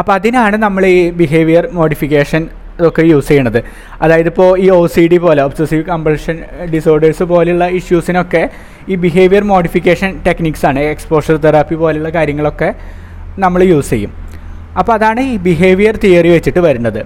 അപ്പോൾ 0.00 0.12
അതിനാണ് 0.18 0.56
നമ്മൾ 0.66 0.82
ഈ 0.96 0.98
ബിഹേവിയർ 1.20 1.64
മോഡിഫിക്കേഷൻ 1.78 2.42
ഒക്കെ 2.88 3.02
യൂസ് 3.08 3.28
ചെയ്യണത്. 3.30 3.58
അതായത് 4.04 4.28
ഇപ്പോൾ 4.32 4.50
ഈ 4.64 4.66
ഒ 4.76 4.78
സി 4.94 5.02
ഡി 5.12 5.18
പോലെ 5.24 5.40
ഒബ്സസീവ് 5.48 5.82
കമ്പൾഷൻ 5.90 6.36
ഡിസോർഡേഴ്സ് 6.74 7.24
പോലെയുള്ള 7.32 7.64
ഇഷ്യൂസിനൊക്കെ 7.78 8.42
ഈ 8.92 8.96
ബിഹേവിയർ 9.04 9.44
മോഡിഫിക്കേഷൻ 9.52 10.10
ടെക്നിക്സ് 10.26 10.64
ആണ് 10.70 10.80
എക്സ്പോഷർ 10.94 11.36
തെറാപ്പി 11.44 11.76
പോലെയുള്ള 11.82 12.10
കാര്യങ്ങളൊക്കെ 12.18 12.70
നമ്മൾ 13.44 13.62
യൂസ് 13.72 13.90
ചെയ്യും. 13.94 14.12
അപ്പോൾ 14.80 14.92
അതാണ് 14.98 15.20
ഈ 15.32 15.36
ബിഹേവിയർ 15.48 15.96
തിയറി 16.04 16.30
വെച്ചിട്ട് 16.36 16.62
വരുന്നത്. 16.68 17.02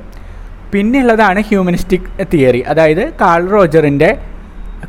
പിന്നെയുള്ളതാണ് 0.72 1.40
ഹ്യൂമനിസ്റ്റിക് 1.40 2.08
തിയറി 2.32 2.60
അതായത് 2.68 3.04
കാൾ 3.20 3.42
റോജറിന്റെ 3.48 4.10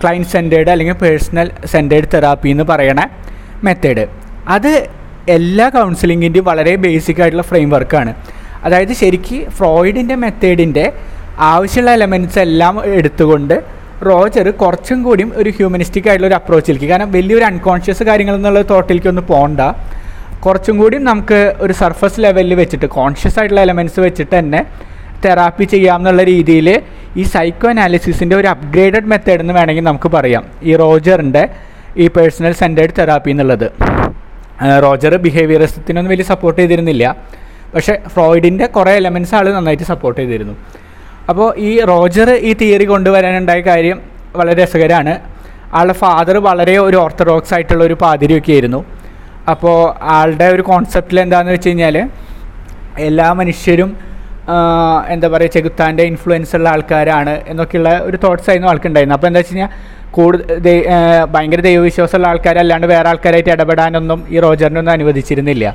ക്ലൈന്റ് 0.01 0.29
സെന്റേഡ് 0.31 0.69
അല്ലെങ്കിൽ 0.69 0.95
പേഴ്സണൽ 0.95 1.47
സെന്റേഡ് 1.65 2.09
തെറാപ്പി 2.13 2.49
എന്ന് 2.49 2.65
പറയണ 2.71 3.01
മെത്തേഡ് 3.63 4.03
അത് 4.47 4.71
എല്ലാ 5.29 5.65
കൗൺസിലിങ്ങിന്റെയും 5.69 6.45
വളരെ 6.45 6.73
ബേസിക് 6.77 7.21
ആയിട്ടുള്ള 7.21 7.45
ഫ്രെയിം 7.45 7.69
വർക്കാണ് 7.69 8.11
അതായത് 8.63 8.93
ശരിക്ക് 8.93 9.39
ഫ്രോയിഡിന്റെ 9.57 10.15
മെത്തേഡിന്റെ 10.15 10.85
ആവശ്യമുള്ള 11.47 11.91
എലമെന്റ്സ് 11.91 12.39
എല്ലാം 12.39 12.75
എടുത്തുകൊണ്ട് 12.93 13.55
റോജർ 14.07 14.47
കുറച്ചും 14.59 14.99
കൂടിയും 15.03 15.29
ഒരു 15.35 15.49
ഹ്യൂമനിസ്റ്റിക് 15.49 16.07
ആയിട്ടുള്ള 16.09 16.27
ഒരു 16.27 16.37
അപ്രോച്ചിലേക്ക് 16.39 16.87
കാരണം 16.87 17.11
വലിയൊരു 17.11 17.45
അൺകോൺഷ്യസ് 17.45 18.03
കാര്യങ്ങൾ 18.03 18.35
എന്നുള്ള 18.35 18.61
തോട്ടിലേക്ക് 18.71 19.09
ഒന്ന് 19.09 19.23
പോകണ്ട 19.29 19.61
കുറച്ചും 20.39 20.75
കൂടിയും 20.77 21.03
നമുക്ക് 21.03 21.39
ഒരു 21.59 21.73
സർഫസ് 21.73 22.19
ലെവലിൽ 22.19 22.55
വെച്ചിട്ട് 22.55 22.87
കോൺഷ്യസ് 22.97 23.37
ആയിട്ടുള്ള 23.39 23.61
എലമെന്റ്സ് 23.61 23.99
വെച്ചിട്ട് 23.99 24.33
തന്നെ 24.39 24.61
തെറാപ്പി 25.25 25.63
ചെയ്യാം 25.63 25.99
എന്നുള്ള 25.99 26.23
രീതിയിൽ 26.23 26.81
ഈ 27.17 27.23
സൈക്കോ 27.23 27.69
അനാലിസിസിന്റെ 27.69 28.35
ഒരു 28.35 28.47
അപ്ഗ്രേഡഡ് 28.47 29.09
മെത്തേഡ് 29.11 29.41
എന്ന് 29.41 29.53
വേണമെങ്കിൽ 29.53 29.83
നമുക്ക് 29.83 30.09
പറയാം. 30.15 30.43
ഈ 30.63 30.75
റോജറിന്റെ 30.75 31.43
ഈ 31.97 32.07
പേഴ്സണൽ 32.07 32.51
സെന്റേഡ് 32.51 32.93
തെറാപ്പി 32.99 33.31
എന്നുള്ളത്. 33.31 33.67
റോജർ 34.83 35.17
ബിഹേവിയറിസത്തിനൊന്നും 35.17 36.11
വലിയ 36.11 36.23
സപ്പോർട്ട് 36.23 36.59
ചെയ്തിരുന്നില്ല. 36.61 37.15
പക്ഷേ 37.73 37.93
ഫ്രോയിഡിന്റെ 38.13 38.65
കുറേ 38.65 38.91
എലമെൻസ് 38.91 39.35
ആൾ 39.35 39.45
നന്നായിട്ട് 39.53 39.83
സപ്പോർട്ട് 39.83 40.19
ചെയ്തിരുന്നു. 40.21 40.55
അപ്പോൾ 41.29 41.47
ഈ 41.57 41.71
റോജർ 41.81 42.29
ഈ 42.29 42.53
തിയറി 42.53 42.85
കൊണ്ടുവരാനുണ്ടായ 42.85 43.61
കാര്യം 43.61 44.01
വളരെ 44.35 44.63
രസകരമാണ് 44.63 45.13
ആളുടെ 45.73 45.93
ഫാദർ 45.93 46.37
വളരെ 46.37 46.77
ഒരു 46.77 46.97
ഓർത്തഡോക്സ് 46.97 47.53
ആയിട്ടുള്ള 47.53 47.83
ഒരു 47.83 47.93
പാതിരിയൊക്കെ 47.93 48.51
ആയിരുന്നു. 48.51 48.85
അപ്പോൾ 49.51 49.93
ആളുടെ 50.01 50.45
ഒരു 50.45 50.61
കോൺസെപ്റ്റിൽ 50.61 51.19
എന്താണെന്ന് 51.19 51.53
വെച്ച് 51.53 51.69
കഴിഞ്ഞാൽ 51.69 52.09
എല്ലാ 52.97 53.33
മനുഷ്യരും 53.33 53.89
എന്താ 55.13 55.27
പറയുക 55.33 55.51
ചെകുത്താന്റെ 55.55 56.03
ഇൻഫ്ലുവൻസ് 56.11 56.53
ഉള്ള 56.57 56.67
ആൾക്കാരാണ് 56.73 57.33
എന്നൊക്കെയുള്ള 57.51 57.91
ഒരു 58.07 58.17
തോട്ട്സ് 58.23 58.49
ആയിരുന്നു 58.51 58.69
ആൾക്കുണ്ടായിരുന്നു 58.71 59.15
അപ്പോൾ 59.17 59.29
എന്താ 59.29 59.41
വെച്ച് 59.41 59.53
കഴിഞ്ഞാൽ 59.53 59.71
കൂടുതൽ 60.17 60.67
ഭയങ്കര 61.33 61.61
ദൈവവിശ്വാസമുള്ള 61.69 62.27
ആൾക്കാരല്ലാണ്ട് 62.31 62.87
വേറെ 62.93 63.09
ആൾക്കാരായിട്ട് 63.11 63.51
ഇടപെടാനൊന്നും 63.55 64.19
ഈ 64.33 64.39
റോജറിനൊന്നും 64.45 64.93
അനുവദിച്ചിരുന്നില്ല. 64.97 65.65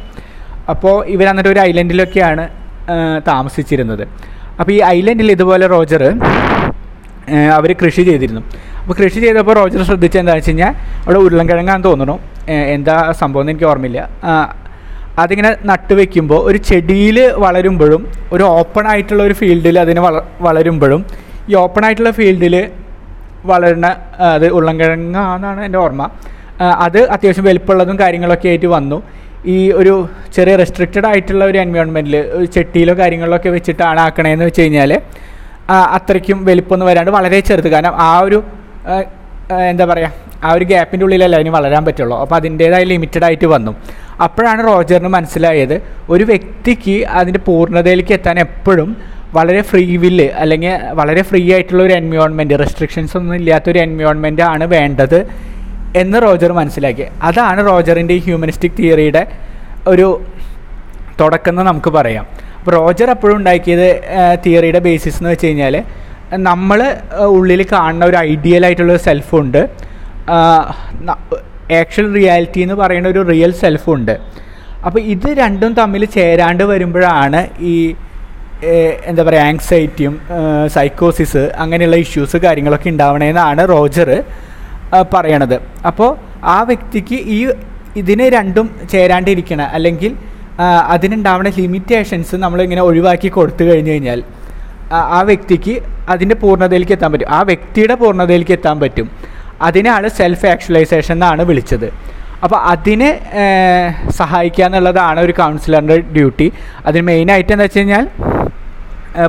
അപ്പോൾ 0.72 0.96
ഇവർ 1.14 1.26
എന്നിട്ട് 1.32 1.50
ഒരു 1.54 1.60
ഐലൻഡിലൊക്കെയാണ് 1.68 2.44
താമസിച്ചിരുന്നത്. 3.30 4.04
അപ്പോൾ 4.60 4.72
ഈ 4.76 4.80
ഐലൻഡിൽ 4.96 5.28
ഇതുപോലെ 5.36 5.66
റോജർ 5.74 6.02
അവർ 7.56 7.70
കൃഷി 7.82 8.02
ചെയ്തിരുന്നു. 8.08 8.42
അപ്പോൾ 8.80 8.94
കൃഷി 9.00 9.18
ചെയ്തപ്പോൾ 9.24 9.54
റോജർ 9.60 9.80
ശ്രദ്ധിച്ചത് 9.88 10.20
എന്താണെന്ന് 10.20 10.42
വെച്ച് 10.42 10.52
കഴിഞ്ഞാൽ 10.52 10.72
അവിടെ 11.04 11.18
ഉരുളൻകിഴങ്ങാന്ന് 11.26 11.86
തോന്നുന്നു. 11.88 12.16
എന്താ 12.76 12.96
സംഭവം 13.20 13.42
എന്ന് 13.42 13.52
എനിക്ക് 13.52 13.68
ഓർമ്മയില്ല. 13.72 14.00
അതിങ്ങനെ 15.22 15.50
നട്ടുവെക്കുമ്പോൾ 15.70 16.40
ഒരു 16.48 16.58
ചെടിയിൽ 16.68 17.18
വളരുമ്പോഴും 17.44 18.02
ഒരു 18.34 18.44
ഓപ്പൺ 18.58 18.84
ആയിട്ടുള്ള 18.92 19.22
ഒരു 19.28 19.34
ഫീൽഡിൽ 19.40 19.76
അതിന് 19.84 20.00
വള 20.06 20.20
വളരുമ്പോഴും 20.46 21.00
ഈ 21.50 21.54
ഓപ്പൺ 21.64 21.84
ആയിട്ടുള്ള 21.86 22.12
ഫീൽഡിൽ 22.18 22.54
വളരുന്ന 23.50 23.86
അത് 24.34 24.46
ഉരുളൻകിഴങ്ങാന്നാണ് 24.56 25.60
എന്റെ 25.68 25.78
ഓർമ്മ. 25.84 26.02
അത് 26.86 26.98
അത്യാവശ്യം 27.14 27.46
വലിപ്പമുള്ളതും 27.50 27.96
കാര്യങ്ങളൊക്കെ 28.02 28.48
ആയിട്ട് 28.52 28.68
വന്നു. 28.76 28.98
ഈ 29.54 29.56
ഒരു 29.80 29.94
ചെറിയ 30.36 30.54
റെസ്ട്രിക്റ്റഡ് 30.62 31.06
ആയിട്ടുള്ള 31.10 31.44
ഒരു 31.50 31.58
എൻവയോൺമെന്റിൽ 31.64 32.16
ചെട്ടിയിലോ 32.56 32.94
കാര്യങ്ങളിലൊക്കെ 33.00 33.50
വെച്ചിട്ടാണ് 33.56 34.00
ആക്കണേന്ന് 34.06 34.44
വെച്ച് 34.48 34.64
കഴിഞ്ഞാൽ 34.64 34.92
അത്രയ്ക്കും 35.96 36.38
വലിപ്പമൊന്നും 36.50 36.88
വരാണ്ട് 36.90 37.10
വളരെ 37.16 37.40
ചെറുത്. 37.48 37.68
കാരണം 37.74 37.94
ആ 38.08 38.12
ഒരു 38.26 38.38
എന്താ 39.72 39.84
പറയുക 39.90 40.10
ആ 40.46 40.50
ഒരു 40.56 40.64
ഗ്യാപ്പിന്റെ 40.70 41.04
ഉള്ളിലല്ല 41.06 41.36
അതിന് 41.38 41.52
വളരാൻ 41.56 41.82
പറ്റുള്ളൂ. 41.88 42.16
അപ്പോൾ 42.22 42.36
അതിന്റേതായ 42.40 42.84
ലിമിറ്റഡ് 42.92 43.24
ആയിട്ട് 43.28 43.48
വന്നു. 43.54 43.72
അപ്പോഴാണ് 44.22 44.60
റോജറിന് 44.66 45.10
മനസ്സിലായത് 45.16 45.76
ഒരു 46.12 46.24
വ്യക്തിക്ക് 46.24 46.96
അതിന്റെ 47.20 47.40
പൂർണതയിലേക്ക് 47.48 48.14
എത്താൻ 48.18 48.38
എപ്പോഴും 48.46 48.90
വളരെ 49.36 49.60
ഫ്രീ 49.70 49.84
വില്ല് 49.96 50.28
അല്ലെങ്കിൽ 50.42 50.74
വളരെ 50.98 51.22
ഫ്രീ 51.22 51.42
ആയിട്ടുള്ള 51.54 51.82
ഒരു 51.82 51.94
എൻവയോൺമെന്റ് 52.00 52.58
റെസ്ട്രിക്ഷൻസ് 52.62 53.14
ഒന്നും 53.16 53.34
ഇല്ലാത്തൊരു 53.34 53.78
എൻവയോൺമെന്റ് 53.78 54.42
ആണ് 54.52 54.64
വേണ്ടത് 54.74 55.18
എന്ന് 55.96 56.18
റോജർ 56.22 56.52
മനസ്സിലാക്കി. 56.52 57.06
അതാണ് 57.22 57.60
റോജറിന്റെ 57.66 58.14
ഈ 58.14 58.20
ഹ്യൂമനിസ്റ്റിക് 58.26 58.76
തിയറിയുടെ 58.78 59.22
ഒരു 59.86 60.08
തുടക്കം 61.20 61.52
എന്ന് 61.52 61.64
നമുക്ക് 61.70 61.90
പറയാം. 61.90 62.26
അപ്പോൾ 62.58 62.72
റോജർ 62.78 63.08
അപ്പോഴും 63.10 63.36
ഉണ്ടാക്കിയത് 63.36 63.88
തിയറിയുടെ 64.46 64.80
ബേസിസ് 64.86 65.18
എന്ന് 65.20 65.30
വെച്ച് 65.30 65.46
കഴിഞ്ഞാൽ 65.46 65.74
നമ്മൾ 66.48 66.80
ഉള്ളിൽ 67.36 67.62
കാണുന്ന 67.72 68.04
ഒരു 68.04 68.18
ഐഡിയൽ 68.28 68.62
ആയിട്ടുള്ള 68.66 68.92
ഒരു 68.92 69.02
സെൽഫുണ്ട് 69.02 69.62
ആക്ച്വൽ 71.80 72.08
റിയാലിറ്റി 72.18 72.60
എന്ന് 72.60 72.74
പറയുന്ന 72.74 73.08
ഒരു 73.08 73.22
റിയൽ 73.32 73.52
സെൽഫുണ്ട് 73.62 74.14
അപ്പോൾ 74.86 75.00
ഇത് 75.14 75.28
രണ്ടും 75.42 75.72
തമ്മിൽ 75.80 76.04
ചേരാണ്ട് 76.16 76.64
വരുമ്പോഴാണ് 76.70 77.40
ഈ 77.72 77.74
എന്താ 79.10 79.22
പറയുക 79.26 79.44
ആങ്സൈറ്റിയും 79.50 80.14
സൈക്കോസിസ് 80.74 81.42
അങ്ങനെയുള്ള 81.62 81.96
ഇഷ്യൂസ് 82.04 82.36
കാര്യങ്ങളൊക്കെ 82.36 82.88
ഉണ്ടാവണമെന്നാണ് 82.90 83.62
റോജർ 83.68 84.10
പറയണത്. 85.14 85.56
അപ്പോൾ 85.90 86.10
ആ 86.56 86.58
വ്യക്തിക്ക് 86.68 87.18
ഈ 87.36 87.38
ഇതിനെ 88.00 88.26
രണ്ടും 88.36 88.66
ചേരാണ്ടിരിക്കണം 88.92 89.68
അല്ലെങ്കിൽ 89.76 90.12
അതിനുണ്ടാവുന്ന 90.94 91.50
ലിമിറ്റേഷൻസ് 91.60 92.36
നമ്മളിങ്ങനെ 92.44 92.82
ഒഴിവാക്കി 92.88 93.28
കൊടുത്തു 93.36 93.64
കഴിഞ്ഞു 93.64 93.92
കഴിഞ്ഞാൽ 93.94 94.20
ആ 95.16 95.20
വ്യക്തിക്ക് 95.30 95.74
അതിന്റെ 96.12 96.36
പൂർണതയിലേക്ക് 96.42 96.94
എത്താൻ 96.96 97.10
പറ്റും. 97.12 97.30
ആ 97.30 97.42
വ്യക്തിയുടെ 97.50 97.94
പൂർണതയിലേക്ക് 97.94 98.54
എത്താൻ 98.58 98.76
പറ്റും. 98.80 99.06
അതിനാണ് 99.68 100.06
സെൽഫ് 100.18 100.46
ആക്ച്വലൈസേഷൻ 100.52 101.14
എന്നാണ് 101.16 101.42
വിളിച്ചത്. 101.50 101.88
അപ്പോൾ 102.44 102.58
അതിനെ 102.72 103.10
സഹായിക്കുക 104.20 104.64
എന്നുള്ളതാണ് 104.68 105.18
ഒരു 105.26 105.34
കൗൺസിലറിന്റെ 105.40 105.98
ഡ്യൂട്ടി 106.16 106.46
അതിന് 106.88 107.04
മെയിനായിട്ട് 107.10 107.52
എന്താ 107.54 107.66
വെച്ച് 107.66 107.80
കഴിഞ്ഞാൽ 107.80 108.06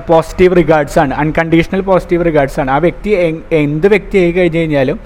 പോസിറ്റീവ് 0.10 0.54
റിഗാർഡ്സ് 0.62 0.98
ആണ്. 1.04 1.14
അൺകണ്ടീഷണൽ 1.22 1.82
പോസിറ്റീവ് 1.90 2.26
റിഗാർഡ്സ് 2.30 2.60
ആണ്. 2.62 2.70
ആ 2.76 2.78
വ്യക്തി 2.86 3.12
എന്ത് 3.64 3.88
വ്യക്തി 3.94 4.18
ആയി 4.24 4.34
കഴിഞ്ഞ് 4.38 4.60
കഴിഞ്ഞാലും 4.62 4.98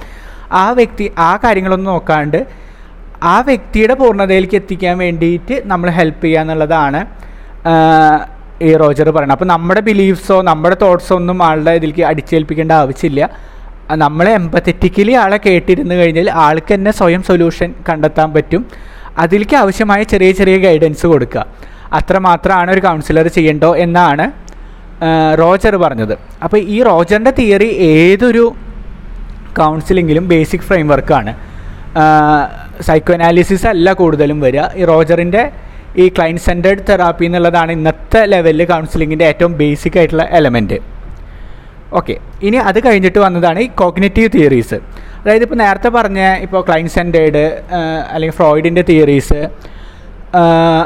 ആ 0.63 0.65
വ്യക്തി 0.79 1.05
ആ 1.27 1.31
കാര്യങ്ങളൊന്നും 1.43 1.91
നോക്കാണ്ട് 1.93 2.39
ആ 3.33 3.35
വ്യക്തിയുടെ 3.49 3.95
പൂർണതയിലേക്ക് 4.01 4.57
എത്തിക്കാൻ 4.61 4.95
വേണ്ടിയിട്ട് 5.03 5.55
നമ്മൾ 5.71 5.87
ഹെൽപ്പ് 5.99 6.23
ചെയ്യുക 6.25 6.43
എന്നുള്ളതാണ് 6.43 6.99
ഈ 8.67 8.69
റോജർ 8.81 9.07
പറയുന്നത്. 9.15 9.37
അപ്പോൾ 9.37 9.49
നമ്മുടെ 9.53 9.81
ബിലീഫ്സോ 9.89 10.37
നമ്മുടെ 10.51 10.77
തോട്ട്സോ 10.83 11.13
ഒന്നും 11.19 11.39
ആളുടെ 11.47 11.73
ഇതിലേക്ക് 11.79 12.03
അടിച്ചേൽപ്പിക്കേണ്ട 12.11 12.73
ആവശ്യമില്ല. 12.83 13.23
നമ്മൾ 13.95 14.29
എമ്പത്തറ്റിക്കലി 14.29 15.11
ആളെ 15.11 15.37
കേട്ടിരുന്നു 15.45 15.95
കഴിഞ്ഞാൽ 15.95 16.29
ആൾക്ക് 16.29 16.73
തന്നെ 16.73 16.91
സ്വയം 16.91 17.23
സൊല്യൂഷൻ 17.23 17.73
കണ്ടെത്താൻ 17.89 18.33
പറ്റും. 18.33 18.65
അതിലേക്ക് 19.17 19.55
ആവശ്യമായ 19.55 20.03
ചെറിയ 20.03 20.31
ചെറിയ 20.31 20.57
ഗൈഡൻസ് 20.57 21.05
കൊടുക്കുക. 21.07 21.45
അത്രമാത്രമാണ് 21.93 22.71
ഒരു 22.71 22.79
കൗൺസിലർ 22.79 23.27
ചെയ്യേണ്ടോ 23.27 23.75
എന്നാണ് 23.75 24.31
റോജർ 25.39 25.75
പറഞ്ഞത്. 25.75 26.17
അപ്പോൾ 26.43 26.57
ഈ 26.57 26.83
റോജറിന്റെ 26.83 27.31
തിയറി 27.39 27.69
ഏതൊരു 27.91 28.55
കൗൺസിലിങ്ങിലും 29.59 30.27
ബേസിക് 30.27 30.59
ഫ്രെയിം 30.59 30.87
വർക്കാണ് 30.87 31.35
സൈക്കോ 32.81 33.13
അനാലിസിസ് 33.13 33.67
അല്ല 33.67 33.93
കൂടുതലും 33.93 34.39
വരിക. 34.41 34.63
ഈ 34.75 34.85
റോജറിന്റെ 34.85 35.51
ഈ 35.97 36.09
ക്ലൈന്റ് 36.09 36.41
സെന്റേഡ് 36.41 36.79
തെറാപ്പി 36.89 37.25
എന്നുള്ളതാണ് 37.25 37.71
ഇന്നത്തെ 37.71 38.25
ലെവലിൽ 38.25 38.65
കൗൺസിലിങ്ങിന്റെ 38.65 39.25
ഏറ്റവും 39.25 39.57
ബേസിക് 39.57 39.97
ആയിട്ടുള്ള 39.97 40.23
എലമെന്റ് 40.31 40.96
ഓക്കെ. 41.99 42.15
ഇനി 42.47 42.57
അത് 42.69 42.79
കഴിഞ്ഞിട്ട് 42.85 43.19
വന്നതാണ് 43.19 43.59
ഈ 43.65 43.67
കോഗ്നേറ്റീവ് 43.81 44.29
തിയറീസ് 44.35 44.77
അതായത് 45.19 45.43
ഇപ്പോൾ 45.45 45.59
നേരത്തെ 45.63 45.89
പറഞ്ഞ 45.97 46.19
ഇപ്പോൾ 46.45 46.61
ക്ലൈൻ 46.67 46.87
സെന്റേഡ് 46.95 47.43
അല്ലെങ്കിൽ 48.13 48.35
ഫ്രോയിഡിന്റെ 48.39 48.83
തിയറീസ് 48.89 49.39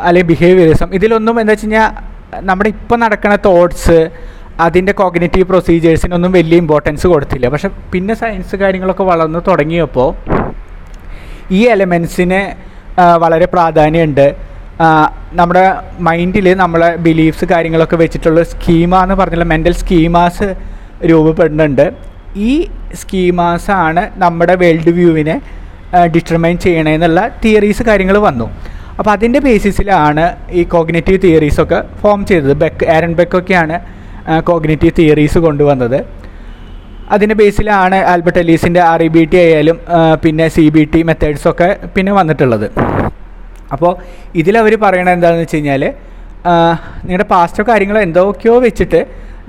അല്ലെങ്കിൽ 0.07 0.29
ബിഹേവിയറിസം 0.31 0.89
ഇതിലൊന്നും 0.97 1.35
എന്താ 1.41 1.53
വെച്ച് 1.53 1.65
കഴിഞ്ഞാൽ 1.65 1.89
നമ്മുടെ 2.49 2.69
ഇപ്പോൾ 2.69 2.97
നടക്കുന്ന 3.03 3.37
തോട്ട്സ് 3.45 3.99
അതിന്റെ 4.65 4.93
കോഗ്നേറ്റീവ് 4.99 5.45
പ്രൊസീജിയേഴ്സിനൊന്നും 5.51 6.31
വലിയ 6.37 6.57
ഇമ്പോർട്ടൻസ് 6.63 7.07
കൊടുത്തില്ല. 7.13 7.45
പക്ഷെ 7.53 7.69
പിന്നെ 7.93 8.13
സയൻസ് 8.21 8.55
കാര്യങ്ങളൊക്കെ 8.55 9.05
വളർന്നു 9.11 9.39
തുടങ്ങിയപ്പോൾ 9.47 10.09
ഈ 11.51 11.61
എലമെൻസിന് 11.75 12.41
വളരെ 13.23 13.47
പ്രാധാന്യമുണ്ട്. 13.53 14.27
നമ്മുടെ 15.39 15.63
മൈൻഡിൽ 16.07 16.47
നമ്മളെ 16.63 16.89
ബിലീഫ്സ് 17.05 17.45
കാര്യങ്ങളൊക്കെ 17.45 17.97
വെച്ചിട്ടുള്ള 18.03 18.43
സ്കീമ 18.43 19.01
എന്ന് 19.03 19.15
പറഞ്ഞുള്ള 19.15 19.47
മെന്റൽ 19.53 19.73
സ്കീമാസ് 19.81 20.47
രൂപപ്പെടുന്നുണ്ട്. 21.09 21.85
ഈ 22.49 22.51
സ്കീമാസാണ് 22.99 24.03
നമ്മുടെ 24.23 24.55
വേൾഡ് 24.61 24.91
വ്യൂവിനെ 24.97 25.35
ഡിറ്റർമൈൻ 26.13 26.55
ചെയ്യണമെന്നുള്ള 26.65 27.21
തിയറീസ് 27.43 27.83
കാര്യങ്ങൾ 27.89 28.17
വന്നു. 28.27 28.47
അപ്പോൾ 28.99 29.11
അതിന്റെ 29.15 29.39
ബേസിസിലാണ് 29.47 30.25
ഈ 30.59 30.63
കോഗ്നേറ്റീവ് 30.73 31.19
തിയറീസൊക്കെ 31.25 31.79
ഫോം 32.01 32.19
ചെയ്തത്. 32.29 32.53
ബെക്ക് 32.63 32.85
ആരൻ 32.95 33.11
ബെക്കൊക്കെയാണ് 33.19 33.77
കോഗ്നേറ്റീവ് 34.49 34.93
തിയറീസ് 34.99 35.39
കൊണ്ടുവന്നത്. 35.45 35.99
അതിന്റെ 37.15 37.35
ബേസിലാണ് 37.41 37.97
ആൽബർട്ട് 38.11 38.41
എലീസിന്റെ 38.43 38.81
ആർ 38.89 39.01
ഇ 39.05 39.07
ബി 39.15 39.23
ടി 39.31 39.37
ആയാലും 39.43 39.77
പിന്നെ 40.23 40.45
സി 40.55 40.65
ബി 40.75 40.83
ടി 40.93 40.99
മെത്തേഡ്സൊക്കെ 41.09 41.69
പിന്നെ 41.95 42.11
വന്നിട്ടുള്ളത്. 42.19 42.67
അപ്പോൾ 43.73 43.91
ഇതിലവർ 44.41 44.73
പറയണത് 44.85 45.13
എന്താണെന്ന് 45.17 45.45
വെച്ച് 45.45 45.57
കഴിഞ്ഞാൽ 45.57 45.83
നിങ്ങളുടെ 47.05 47.27
പാസ്റ്റോ 47.33 47.63
കാര്യങ്ങളോ 47.71 48.01
എന്തൊക്കെയോ 48.07 48.55
വെച്ചിട്ട് 48.67 49.01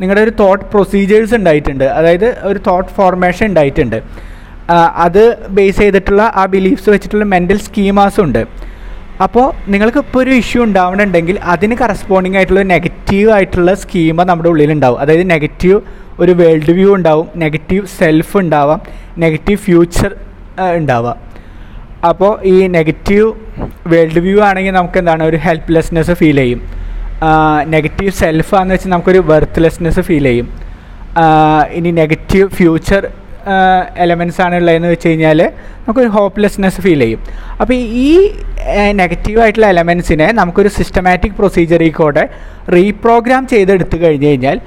നിങ്ങളുടെ 0.03 0.23
ഒരു 0.27 0.35
തോട്ട് 0.43 0.65
പ്രൊസീജിയേഴ്സ് 0.73 1.35
ഉണ്ടായിട്ടുണ്ട് 1.41 1.87
അതായത് 1.99 2.29
ഒരു 2.51 2.61
തോട്ട് 2.69 2.93
ഫോർമേഷൻ 2.99 3.47
ഉണ്ടായിട്ടുണ്ട് 3.51 3.99
അത് 5.07 5.23
ബേസ് 5.57 5.79
ചെയ്തിട്ടുള്ള 5.83 6.23
ആ 6.41 6.43
ബിലീഫ്സ് 6.53 6.91
വെച്ചിട്ടുള്ള 6.93 7.27
മെന്റൽ 7.33 7.59
സ്കീമാസും 7.67 8.23
ഉണ്ട്. 8.27 8.43
അപ്പോൾ 9.25 9.47
നിങ്ങൾക്ക് 9.73 10.01
ഇപ്പോൾ 10.05 10.21
ഒരു 10.25 10.33
ഇഷ്യൂ 10.43 10.61
ഉണ്ടാവണമെന്നുണ്ടെങ്കിൽ 10.67 11.37
അതിന് 11.53 11.75
കറസ്പോണ്ടിങ് 11.81 12.37
ആയിട്ടുള്ള 12.39 12.63
നെഗറ്റീവ് 12.75 13.29
ആയിട്ടുള്ള 13.37 13.73
സ്കീമ 13.83 14.25
നമ്മുടെ 14.31 14.49
ഉള്ളിലുണ്ടാവും. 14.53 14.99
അതായത് 15.03 15.27
നെഗറ്റീവ് 15.35 15.79
ഒരു 16.23 16.33
വേൾഡ് 16.41 16.73
വ്യൂ 16.79 16.89
ഉണ്ടാവും 16.99 17.27
നെഗറ്റീവ് 17.43 17.85
സെൽഫ് 17.99 18.35
ഉണ്ടാവാം 18.43 18.81
നെഗറ്റീവ് 19.25 19.61
ഫ്യൂച്ചർ 19.67 20.11
ഉണ്ടാവാം. 20.79 21.19
അപ്പോൾ 22.11 22.33
ഈ 22.53 22.57
നെഗറ്റീവ് 22.79 23.27
വേൾഡ് 23.93 24.23
വ്യൂ 24.27 24.39
ആണെങ്കിൽ 24.49 24.75
നമുക്ക് 24.79 24.99
എന്താണ്? 25.03 25.23
ഒരു 25.31 25.39
ഹെൽപ്ലെസ്നെസ് 25.47 26.15
ഫീൽ 26.21 26.39
ചെയ്യും. 26.43 26.63
നെഗറ്റീവ് 27.75 28.13
സെൽഫാന്ന് 28.21 28.75
വെച്ചാൽ 28.75 28.91
നമുക്കൊരു 28.95 29.21
വെർത്ത്ലെസ്നെസ് 29.31 30.03
ഫീൽ 30.09 30.27
ചെയ്യും. 30.31 30.49
ഇനി 31.79 31.91
നെഗറ്റീവ് 32.03 32.47
ഫ്യൂച്ചർ 32.59 33.03
എലമെൻസ് 34.05 34.41
ആണ് 34.45 34.55
ഉള്ളതെന്ന് 34.61 34.91
വെച്ച് 34.93 35.09
കഴിഞ്ഞാൽ 35.09 35.39
നമുക്കൊരു 35.85 36.11
ഹോപ്പ്ലെസ്നെസ് 36.17 36.81
ഫീൽ 36.85 37.01
ചെയ്യും. 37.05 37.21
അപ്പോൾ 37.61 37.77
ഈ 38.09 38.13
നെഗറ്റീവ് 39.01 39.41
ആയിട്ടുള്ള 39.45 39.69
എലമെൻസിനെ 39.75 40.29
നമുക്കൊരു 40.41 40.71
സിസ്റ്റമാറ്റിക് 40.79 41.37
പ്രൊസീജിയറിൽ 41.41 41.93
കൂടെ 42.01 42.25
റീപ്രോഗ്രാം 42.77 43.43
ചെയ്തെടുത്തു 43.53 43.97
കഴിഞ്ഞ് 44.05 44.29
കഴിഞ്ഞാൽ 44.31 44.59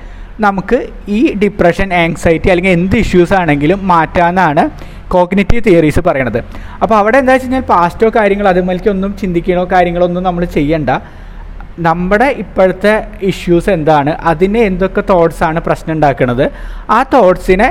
നമുക്ക് 0.45 0.77
ഈ 1.17 1.19
ഡിപ്രഷൻ 1.43 1.89
ആങ്സൈറ്റി 2.03 2.49
അല്ലെങ്കിൽ 2.53 2.73
എന്ത് 2.79 2.95
ഇഷ്യൂസ് 3.03 3.35
ആണെങ്കിലും 3.41 3.79
മാറ്റാമെന്നാണ് 3.93 4.63
കോഗ്നേറ്റീവ് 5.13 5.61
തിയറീസ് 5.67 6.01
പറയണത്. 6.07 6.39
അപ്പോൾ 6.83 6.95
അവിടെ 7.01 7.17
എന്താ 7.21 7.33
വെച്ച് 7.33 7.45
കഴിഞ്ഞാൽ 7.45 7.65
പാസ്റ്റോ 7.73 8.07
കാര്യങ്ങൾ 8.17 8.47
അതുമേലേക്കൊന്നും 8.51 9.11
ചിന്തിക്കണോ 9.21 9.63
കാര്യങ്ങളോ 9.75 10.05
ഒന്നും 10.09 10.25
നമ്മൾ 10.29 10.43
ചെയ്യണ്ട. 10.57 10.89
നമ്മുടെ 11.77 12.25
ഇപ്പോഴത്തെ 12.25 12.93
ഇഷ്യൂസ് 13.21 13.69
എന്താണ്? 13.69 14.11
അതിന് 14.31 14.57
എന്തൊക്കെ 14.57 15.01
തോട്ട്സാണ് 15.09 15.59
പ്രശ്നം 15.59 15.93
ഉണ്ടാക്കുന്നത് 15.93 16.51
ആ 16.89 17.03
തോട്ട്സിനെ 17.13 17.67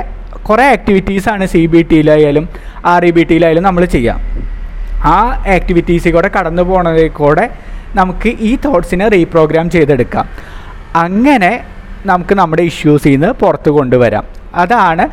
കുറേ 0.47 0.65
ആക്ടിവിറ്റീസാണ് 0.75 1.45
സി 1.45 1.65
ബി 1.65 1.81
ടിയിലായാലും 1.81 2.49
ആർ 2.85 3.05
ഇ 3.05 3.11
ബി 3.11 3.23
ടിയിലായാലും 3.23 3.63
നമ്മൾ 3.63 3.85
ചെയ്യാം. 3.85 4.19
ആ 5.13 5.17
ആക്ടിവിറ്റീസിൽ 5.55 6.13
കൂടെ 6.13 6.29
കടന്നു 6.37 6.61
പോണതിൽ 6.61 7.07
കൂടെ 7.07 7.49
നമുക്ക് 7.95 8.29
ഈ 8.39 8.57
തോട്ട്സിനെ 8.65 9.07
റീപ്രോഗ്രാം 9.07 9.69
ചെയ്തെടുക്കാം. 9.69 10.25
അങ്ങനെ 10.95 11.51
നമുക്ക് 12.05 12.35
നമ്മുടെ 12.35 12.61
ഇഷ്യൂസിൽ 12.61 13.11
നിന്ന് 13.11 13.31
പുറത്ത് 13.31 13.69
കൊണ്ടുവരാം. 13.69 14.25
അതാണ് 14.55 15.05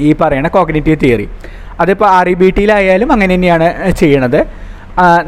ഈ 0.00 0.12
പറയുന്ന 0.12 0.48
കോഗ്നേറ്റീവ് 0.48 0.98
തിയറി 1.02 1.28
അതിപ്പോൾ 1.80 2.06
ആർ 2.06 2.28
ഇ 2.28 2.34
ബി 2.34 2.50
ടിയിലായാലും 2.50 3.12
അങ്ങനെ 3.12 3.34
തന്നെയാണ് 3.34 3.68
ചെയ്യണത്. 3.90 4.61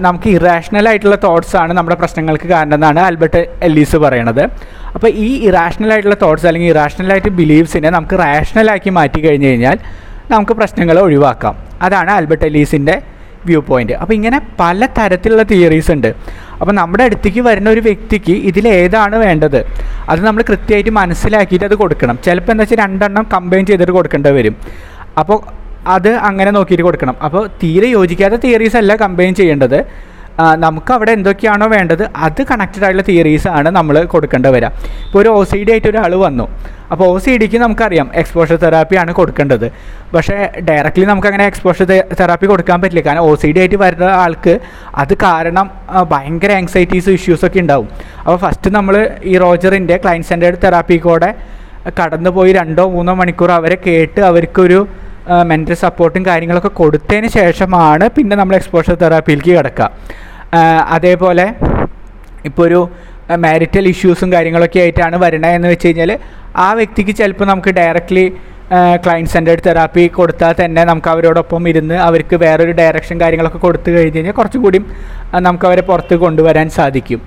നമുക്ക് 0.06 0.28
ഇറാഷണൽ 0.38 0.86
ആയിട്ടുള്ള 0.88 1.16
തോട്ട്സ് 1.26 1.56
ആണ് 1.62 1.72
നമ്മുടെ 1.78 1.96
പ്രശ്നങ്ങൾക്ക് 2.00 2.48
കാരണം 2.54 2.76
എന്നാണ് 2.78 3.00
ആൽബർട്ട് 3.06 3.42
എല്ലീസ് 3.66 3.98
പറയണത്. 4.04 4.42
അപ്പോൾ 4.94 5.10
ഈ 5.26 5.28
ഇറാഷണൽ 5.48 5.90
ആയിട്ടുള്ള 5.94 6.16
തോട്ട്സ് 6.24 6.46
അല്ലെങ്കിൽ 6.50 6.70
ഇറാഷണൽ 6.74 7.10
ആയിട്ട് 7.14 7.30
ബിലീവ്സിനെ 7.40 7.90
നമുക്ക് 7.96 8.18
റാഷണൽ 8.24 8.68
ആക്കി 8.74 8.90
മാറ്റി 8.98 9.20
കഴിഞ്ഞ് 9.26 9.48
കഴിഞ്ഞാൽ 9.50 9.78
നമുക്ക് 10.32 10.54
പ്രശ്നങ്ങൾ 10.60 10.98
ഒഴിവാക്കാം. 11.06 11.54
അതാണ് 11.86 12.10
ആൽബർട്ട് 12.18 12.46
എല്ലീസിന്റെ 12.50 12.96
വ്യൂ 13.48 13.60
പോയിന്റ് 13.70 13.94
അപ്പോൾ 14.02 14.14
ഇങ്ങനെ 14.18 14.38
പല 14.60 14.86
തരത്തിലുള്ള 14.98 15.42
തിയറീസ് 15.50 15.90
ഉണ്ട്. 15.94 16.10
അപ്പോൾ 16.60 16.74
നമ്മുടെ 16.80 17.02
അടുത്തേക്ക് 17.08 17.42
വരുന്ന 17.48 17.68
ഒരു 17.74 17.82
വ്യക്തിക്ക് 17.88 18.34
ഇതിലേതാണ് 18.50 19.16
വേണ്ടത്? 19.24 19.60
അത് 20.10 20.20
നമ്മൾ 20.26 20.42
കൃത്യമായിട്ട് 20.50 20.92
മനസ്സിലാക്കിയിട്ട് 21.00 21.66
അത് 21.70 21.76
കൊടുക്കണം. 21.82 22.18
ചിലപ്പോൾ 22.26 22.52
എന്താ 22.54 22.64
വെച്ചാൽ 22.64 22.80
രണ്ടെണ്ണം 22.84 23.26
കമ്പൈൻ 23.34 23.66
ചെയ്തിട്ട് 23.70 23.94
കൊടുക്കേണ്ടി 23.98 24.32
വരും. 24.38 24.56
അപ്പോൾ 25.22 25.38
അത് 25.96 26.10
അങ്ങനെ 26.30 26.50
നോക്കിയിട്ട് 26.56 26.84
കൊടുക്കണം. 26.88 27.16
അപ്പോൾ 27.26 27.44
തീരെ 27.62 27.88
യോജിക്കാത്ത 27.98 28.36
തിയറീസ് 28.44 28.76
അല്ല 28.82 28.96
കമ്പൈൻ 29.04 29.32
ചെയ്യേണ്ടത്. 29.40 29.78
നമുക്ക് 30.64 30.92
അവിടെ 30.94 31.12
എന്തൊക്കെയാണോ 31.16 31.66
വേണ്ടത് 31.72 32.02
അത് 32.26 32.40
കണക്റ്റഡ് 32.48 32.84
ആയിട്ടുള്ള 32.86 33.02
തിയറീസ് 33.08 33.48
ആണ് 33.56 33.68
നമ്മൾ 33.76 33.96
കൊടുക്കേണ്ടി 34.14 34.50
വരിക 34.54 34.68
ഇപ്പോൾ 35.04 35.18
ഒരു 35.20 35.30
ഒ 35.38 35.42
സി 35.50 35.58
ഡി 35.66 35.70
ആയിട്ട് 35.74 35.88
ഒരാൾ 35.90 36.12
വന്നു. 36.24 36.46
അപ്പോൾ 36.92 37.04
ഒ 37.12 37.18
സി 37.24 37.32
ഡിക്ക് 37.40 37.58
നമുക്കറിയാം 37.64 38.08
എക്സ്പോഷർ 38.20 38.56
തെറാപ്പിയാണ് 38.64 39.12
കൊടുക്കേണ്ടത്. 39.18 39.66
പക്ഷേ 40.14 40.36
ഡയറക്റ്റ്ലി 40.68 41.06
നമുക്ക് 41.12 41.28
അങ്ങനെ 41.30 41.44
എക്സ്പോഷർ 41.50 41.86
തെറാപ്പി 42.20 42.48
കൊടുക്കാൻ 42.52 42.80
പറ്റില്ല. 42.82 43.04
കാരണം 43.08 43.26
ഒ 43.28 43.30
സി 43.42 43.50
ഡി 43.54 43.60
ആയിട്ട് 43.62 43.78
വരുന്ന 43.84 44.10
ആൾക്ക് 44.24 44.54
അത് 45.02 45.14
കാരണം 45.24 45.68
ഭയങ്കര 46.14 46.52
ആങ്സൈറ്റീസ് 46.60 47.16
ഇഷ്യൂസൊക്കെ 47.18 47.62
ഉണ്ടാവും. 47.64 47.88
അപ്പോൾ 48.24 48.40
ഫസ്റ്റ് 48.46 48.72
നമ്മൾ 48.78 48.96
ഈ 49.32 49.36
റോജറിന്റെ 49.44 49.98
ക്ലയന്റ് 50.04 50.30
സെന്റേഡ് 50.32 50.60
തെറാപ്പി 50.66 50.98
കൂടെ 51.06 51.30
കടന്നു 52.00 52.30
പോയി 52.36 52.52
രണ്ടോ 52.60 52.84
മൂന്നോ 52.96 53.14
മണിക്കൂർ 53.22 53.52
അവരെ 53.60 53.78
കേട്ട് 53.88 54.20
അവർക്കൊരു 54.28 54.80
മെന്റൽ 55.50 55.76
സപ്പോർട്ടും 55.84 56.22
കാര്യങ്ങളൊക്കെ 56.30 56.72
കൊടുത്തതിന് 56.80 57.28
ശേഷമാണ് 57.38 58.06
പിന്നെ 58.16 58.34
നമ്മൾ 58.40 58.54
എക്സ്പോഷർ 58.60 58.96
തെറാപ്പിയിലേക്ക് 59.02 59.52
കിടക്കുക. 59.58 59.90
അതേപോലെ 60.96 61.46
ഇപ്പോൾ 62.48 62.64
ഒരു 62.68 62.80
മാരിറ്റൽ 63.44 63.84
ഇഷ്യൂസും 63.92 64.28
കാര്യങ്ങളൊക്കെ 64.32 64.78
ആയിട്ടാണ് 64.84 65.16
വരണതെന്ന് 65.24 65.68
വെച്ച് 65.72 65.88
കഴിഞ്ഞാൽ 65.88 66.10
ആ 66.66 66.66
വ്യക്തിക്ക് 66.80 67.12
ചിലപ്പോൾ 67.20 67.46
നമുക്ക് 67.52 67.70
ഡയറക്റ്റ്ലി 67.78 68.24
ക്ലയന്റ് 69.04 69.32
സെന്റേഡ് 69.34 69.62
തെറാപ്പി 69.66 70.02
കൊടുത്താൽ 70.18 70.52
തന്നെ 70.60 70.82
നമുക്ക് 70.90 71.08
അവരോടൊപ്പം 71.14 71.62
ഇരുന്ന് 71.70 71.96
അവർക്ക് 72.08 72.36
വേറൊരു 72.44 72.72
ഡയറക്ഷൻ 72.80 73.16
കാര്യങ്ങളൊക്കെ 73.22 73.60
കൊടുത്തു 73.66 73.90
കഴിഞ്ഞ് 73.96 74.16
കഴിഞ്ഞാൽ 74.18 74.36
കുറച്ചും 74.40 74.62
കൂടിയും 74.66 74.84
നമുക്ക് 75.46 75.66
അവരെ 75.70 75.82
പുറത്ത് 75.90 76.16
കൊണ്ടുവരാൻ 76.24 76.68
സാധിക്കും. 76.78 77.20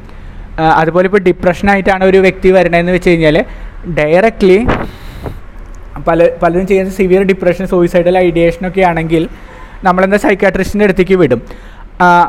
അതുപോലെ 0.81 1.05
ഇപ്പോൾ 1.09 1.23
ഡിപ്രഷനായിട്ടാണ് 1.27 2.03
ഒരു 2.11 2.19
വ്യക്തി 2.25 2.51
വരണതെന്ന് 2.57 2.93
വെച്ച് 2.95 3.11
കഴിഞ്ഞാൽ 3.11 3.37
ഡയറക്റ്റ്ലി 3.97 4.57
പല 6.07 6.29
പലരും 6.43 6.67
ചെയ്യുന്ന 6.71 6.91
സിവിയർ 6.99 7.23
ഡിപ്രഷൻ 7.31 7.65
സൂയിസൈഡൽ 7.73 8.17
ഐഡിയേഷനൊക്കെ 8.27 8.83
ആണെങ്കിൽ 8.91 9.25
നമ്മളെന്താ 9.87 10.19
സൈക്കാട്രിസ്റ്റിന്റെ 10.27 10.85
അടുത്തേക്ക് 10.87 11.17
വിടും. 11.23 11.41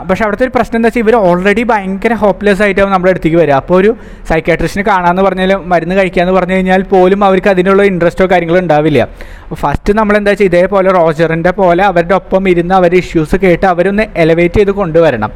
പക്ഷെ 0.09 0.23
അവിടുത്തെ 0.25 0.45
ഒരു 0.47 0.53
പ്രശ്നം 0.55 0.77
എന്താ 0.79 0.89
വെച്ചാൽ 0.89 1.03
ഇവർ 1.05 1.15
ഓൾറെഡി 1.29 1.63
ഭയങ്കര 1.71 2.13
ഹോപ്പ്ലെസ് 2.23 2.63
ആയിട്ടാവും 2.65 2.93
നമ്മുടെ 2.95 3.11
അടുത്തേക്ക് 3.15 3.39
വരിക. 3.41 3.57
അപ്പോൾ 3.63 3.77
ഒരു 3.81 3.91
സൈക്കാട്രിസ്റ്റിനെ 4.31 4.85
കാണാമെന്ന് 4.91 5.23
പറഞ്ഞാൽ 5.27 5.51
മരുന്ന് 5.73 5.95
കഴിക്കാമെന്ന് 5.99 6.35
പറഞ്ഞു 6.39 6.55
കഴിഞ്ഞാൽ 6.57 6.83
പോലും 6.93 7.21
അവർക്ക് 7.29 7.51
അതിനുള്ള 7.55 7.83
ഇൻട്രസ്റ്റോ 7.91 8.27
കാര്യങ്ങളോ 8.33 8.61
ഉണ്ടാവില്ല. 8.65 9.01
ഫസ്റ്റ് 9.63 9.95
നമ്മൾ 9.99 10.17
എന്താ 10.21 10.33
വെച്ചാൽ 10.33 10.49
ഇതേപോലെ 10.51 10.91
റോജറിന്റെ 10.99 11.53
പോലെ 11.61 11.85
അവരുടെ 11.91 12.17
ഒപ്പം 12.21 12.49
ഇരുന്ന് 12.53 12.77
അവരുടെ 12.81 13.01
ഇഷ്യൂസ് 13.05 13.39
കേട്ട് 13.45 13.67
അവരൊന്ന് 13.73 14.07
എലവേറ്റ് 14.25 14.61
ചെയ്ത് 14.61 14.73
കൊണ്ടുവരണം. 14.81 15.33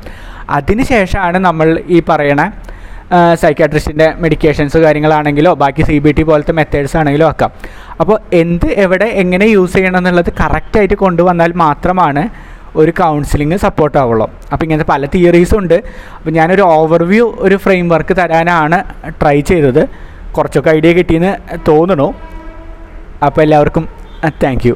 അതിന് 0.59 0.87
ശേഷമാണ് 0.93 1.41
നമ്മൾ 1.49 1.69
ഈ 1.97 2.01
പറയണ 2.09 2.43
സൈക്കാട്രിസ്റ്റിന്റെ 3.42 4.07
മെഡിക്കേഷൻസ് 4.23 4.78
കാര്യങ്ങളാണെങ്കിലോ 4.78 5.54
ബാക്കി 5.62 5.83
സി 5.88 5.97
ബി 6.04 6.12
ടി 6.19 6.23
പോലത്തെ 6.23 6.52
മെത്തേഡ്സ് 6.59 6.97
ആണെങ്കിലോ 7.00 7.26
ആക്കാം 7.33 7.50
അപ്പോൾ 8.00 8.16
എന്ത് 8.42 8.66
എവിടെ 8.85 9.09
എങ്ങനെ 9.23 9.47
യൂസ് 9.57 9.75
ചെയ്യണം 9.76 9.99
എന്നുള്ളത് 9.99 10.31
കറക്റ്റായിട്ട് 10.40 10.95
കൊണ്ടുവന്നാൽ 11.04 11.52
മാത്രമാണ് 11.64 12.25
ഒരു 12.83 12.92
കൗൺസിലിംഗ് 13.00 13.57
സപ്പോർട്ട് 13.64 13.99
ആവുള്ളൂ. 14.02 14.26
അപ്പോൾ 14.52 14.64
ഇങ്ങനത്തെ 14.66 14.88
പല 14.92 15.07
തിയറീസും 15.14 15.59
ഉണ്ട്. 15.59 15.78
അപ്പോൾ 16.19 16.31
ഞാനൊരു 16.38 16.64
ഓവർവ്യൂ 16.76 17.26
ഒരു 17.47 17.57
ഫ്രെയിം 17.64 17.88
വർക്ക് 17.95 18.16
തരാനാണ് 18.21 18.81
ട്രൈ 19.21 19.38
ചെയ്തത്. 19.52 19.83
കുറച്ചൊക്കെ 20.37 20.71
ഐഡിയ 20.78 20.92
കിട്ടിയെന്ന് 21.00 21.35
തോന്നുന്നു. 21.69 22.09
അപ്പോൾ 23.28 23.42
എല്ലാവർക്കും 23.47 23.87
താങ്ക് 24.45 24.69